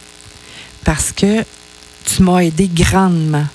parce 0.85 1.13
que 1.13 1.45
tu 2.05 2.23
m'as 2.23 2.41
aidé 2.41 2.69
grandement. 2.73 3.47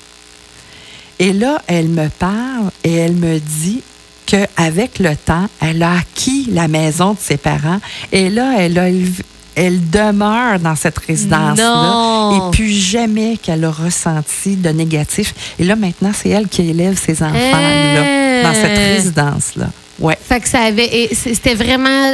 Et 1.19 1.31
là, 1.33 1.61
elle 1.67 1.89
me 1.89 2.07
parle 2.09 2.71
et 2.83 2.93
elle 2.95 3.13
me 3.13 3.39
dit 3.39 3.83
qu'avec 4.27 4.99
le 4.99 5.15
temps, 5.15 5.47
elle 5.61 5.81
a 5.81 5.93
acquis 5.93 6.47
la 6.51 6.67
maison 6.67 7.13
de 7.13 7.19
ses 7.19 7.37
parents 7.37 7.79
et 8.11 8.29
là, 8.29 8.53
elle, 8.59 8.77
a 8.77 8.87
elle 9.55 9.89
demeure 9.89 10.59
dans 10.59 10.75
cette 10.75 10.99
résidence-là 10.99 12.31
et 12.35 12.51
plus 12.51 12.69
jamais 12.69 13.37
qu'elle 13.37 13.65
a 13.65 13.71
ressenti 13.71 14.55
de 14.55 14.69
négatif. 14.69 15.33
Et 15.57 15.63
là, 15.63 15.75
maintenant, 15.75 16.11
c'est 16.13 16.29
elle 16.29 16.47
qui 16.47 16.69
élève 16.69 16.99
ses 17.03 17.23
enfants 17.23 17.35
là, 17.35 18.43
dans 18.43 18.53
cette 18.53 18.77
résidence-là. 18.77 19.69
Ouais, 19.99 20.15
Fait 20.21 20.39
que 20.39 20.47
ça 20.47 20.61
avait. 20.61 21.09
C'était 21.11 21.55
vraiment. 21.55 22.11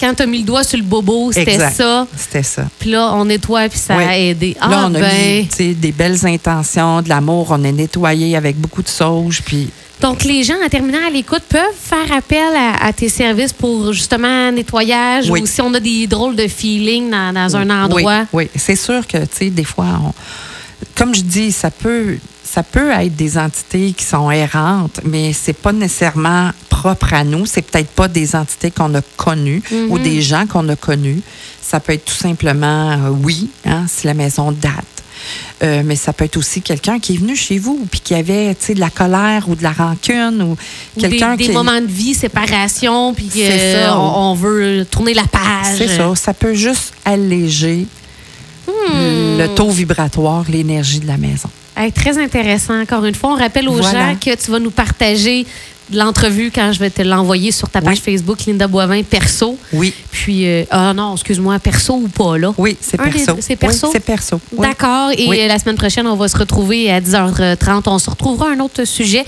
Quand 0.00 0.14
tu 0.14 0.22
as 0.22 0.26
mis 0.26 0.38
le 0.38 0.44
doigt 0.44 0.64
sur 0.64 0.78
le 0.78 0.84
bobo, 0.84 1.30
c'était 1.30 1.58
ça? 1.58 2.06
C'était 2.16 2.42
ça. 2.42 2.64
Puis 2.78 2.90
là, 2.90 3.12
on 3.12 3.26
nettoie, 3.26 3.68
puis 3.68 3.78
ça 3.78 3.98
Oui. 3.98 4.04
a 4.04 4.18
aidé. 4.18 4.56
Ah, 4.58 4.68
là, 4.70 4.88
on 4.88 4.94
a 4.94 5.00
ben. 5.00 5.40
mis 5.40 5.46
tu 5.48 5.56
sais, 5.56 5.74
des 5.74 5.92
belles 5.92 6.24
intentions, 6.24 7.02
de 7.02 7.10
l'amour. 7.10 7.48
On 7.50 7.62
est 7.64 7.72
nettoyé 7.72 8.34
avec 8.34 8.56
beaucoup 8.56 8.82
de 8.82 8.88
sauge. 8.88 9.42
Puis 9.44 9.68
Donc, 10.00 10.22
les 10.24 10.44
gens, 10.44 10.54
en 10.64 10.68
terminant 10.68 11.04
à 11.06 11.10
l'écoute, 11.10 11.42
peuvent 11.48 11.60
faire 11.76 12.12
appel 12.16 12.54
à, 12.56 12.84
à 12.86 12.92
tes 12.92 13.08
services 13.08 13.52
pour 13.52 13.92
justement 13.92 14.52
nettoyage 14.52 15.28
Oui. 15.28 15.42
ou 15.42 15.46
si 15.46 15.60
on 15.60 15.74
a 15.74 15.80
des 15.80 16.06
drôles 16.06 16.36
de 16.36 16.46
feeling 16.46 17.10
dans, 17.10 17.32
dans 17.32 17.56
un 17.56 17.68
endroit. 17.84 18.24
Oui, 18.32 18.48
c'est 18.54 18.76
sûr 18.76 19.06
que, 19.06 19.18
tu 19.18 19.26
sais, 19.32 19.50
des 19.50 19.64
fois, 19.64 19.86
on- 20.04 20.12
comme 20.96 21.12
je 21.14 21.22
dis, 21.22 21.50
ça 21.50 21.72
peut, 21.72 22.16
ça 22.44 22.62
peut 22.62 22.90
être 22.92 23.16
des 23.16 23.36
entités 23.36 23.92
qui 23.92 24.04
sont 24.04 24.30
errantes, 24.30 25.00
mais 25.04 25.32
c'est 25.32 25.52
pas 25.52 25.72
nécessairement 25.72 26.50
propre 26.68 27.12
à 27.14 27.24
nous. 27.24 27.44
C'est 27.46 27.62
peut-être 27.62 27.90
pas 27.90 28.06
des 28.06 28.36
entités 28.36 28.70
qu'on 28.70 28.94
a 28.94 29.00
connues 29.16 29.62
Mhm. 29.70 29.90
ou 29.90 29.98
des 29.98 30.22
gens 30.22 30.46
qu'on 30.46 30.68
a 30.68 30.76
connus. 30.76 31.20
Ça 31.60 31.80
peut 31.80 31.92
être 31.94 32.04
tout 32.04 32.14
simplement, 32.14 32.92
euh, 32.92 33.10
oui, 33.10 33.50
hein, 33.66 33.86
si 33.88 34.06
la 34.06 34.14
maison 34.14 34.52
date. 34.52 34.72
Euh, 35.62 35.82
mais 35.84 35.96
ça 35.96 36.12
peut 36.12 36.24
être 36.24 36.36
aussi 36.36 36.62
quelqu'un 36.62 36.98
qui 36.98 37.14
est 37.14 37.18
venu 37.18 37.34
chez 37.36 37.58
vous 37.58 37.86
puis 37.90 38.00
qui 38.00 38.14
avait 38.14 38.54
tu 38.54 38.66
sais, 38.66 38.74
de 38.74 38.80
la 38.80 38.90
colère 38.90 39.48
ou 39.48 39.54
de 39.54 39.62
la 39.62 39.72
rancune 39.72 40.42
ou 40.42 40.56
Ou 40.96 41.00
quelqu'un 41.00 41.32
des, 41.32 41.38
des 41.38 41.44
qui 41.46 41.52
moments 41.52 41.80
de 41.80 41.86
vie, 41.86 42.14
séparation, 42.14 43.12
puis 43.14 43.30
euh, 43.38 43.86
ça. 43.86 43.98
on, 43.98 44.30
on 44.30 44.34
veut 44.34 44.86
tourner 44.90 45.14
la 45.14 45.24
page. 45.24 45.76
C'est 45.76 45.88
ça, 45.88 46.12
ça 46.14 46.34
peut 46.34 46.54
juste 46.54 46.92
alléger 47.04 47.86
Hmm. 48.68 49.38
le 49.38 49.46
taux 49.54 49.70
vibratoire, 49.70 50.44
l'énergie 50.48 51.00
de 51.00 51.06
la 51.06 51.16
maison. 51.16 51.48
Hey, 51.78 51.92
très 51.92 52.18
intéressant. 52.18 52.80
Encore 52.80 53.04
une 53.04 53.14
fois, 53.14 53.30
on 53.34 53.36
rappelle 53.36 53.68
aux 53.68 53.74
Voilà. 53.74 54.10
gens 54.10 54.16
que 54.16 54.34
tu 54.34 54.50
vas 54.50 54.58
nous 54.58 54.72
partager 54.72 55.46
l'entrevue 55.92 56.50
quand 56.54 56.70
je 56.72 56.80
vais 56.80 56.90
te 56.90 57.00
l'envoyer 57.00 57.50
sur 57.50 57.70
ta 57.70 57.80
page 57.80 58.02
Oui. 58.06 58.12
Facebook, 58.12 58.44
Linda 58.46 58.66
Boivin, 58.66 59.02
perso. 59.04 59.56
Oui, 59.72 59.94
Puis, 60.10 60.46
euh, 60.46 60.64
ah 60.70 60.92
non, 60.92 61.14
excuse-moi, 61.14 61.58
perso 61.60 61.94
ou 61.94 62.08
pas, 62.08 62.36
là? 62.36 62.52
oui, 62.58 62.76
c'est 62.80 62.98
perso. 63.00 63.36
c'est 63.40 63.56
perso? 63.56 63.86
Oui, 63.86 63.92
c'est 63.94 64.00
perso. 64.04 64.40
D'accord. 64.58 65.12
Et 65.16 65.26
Oui. 65.28 65.38
euh, 65.40 65.46
la 65.46 65.58
semaine 65.58 65.76
prochaine, 65.76 66.06
on 66.06 66.16
va 66.16 66.28
se 66.28 66.36
retrouver 66.36 66.90
à 66.90 67.00
10h30. 67.00 67.84
On 67.86 67.98
se 67.98 68.10
retrouvera 68.10 68.50
à 68.50 68.52
un 68.54 68.60
autre 68.60 68.84
sujet. 68.84 69.24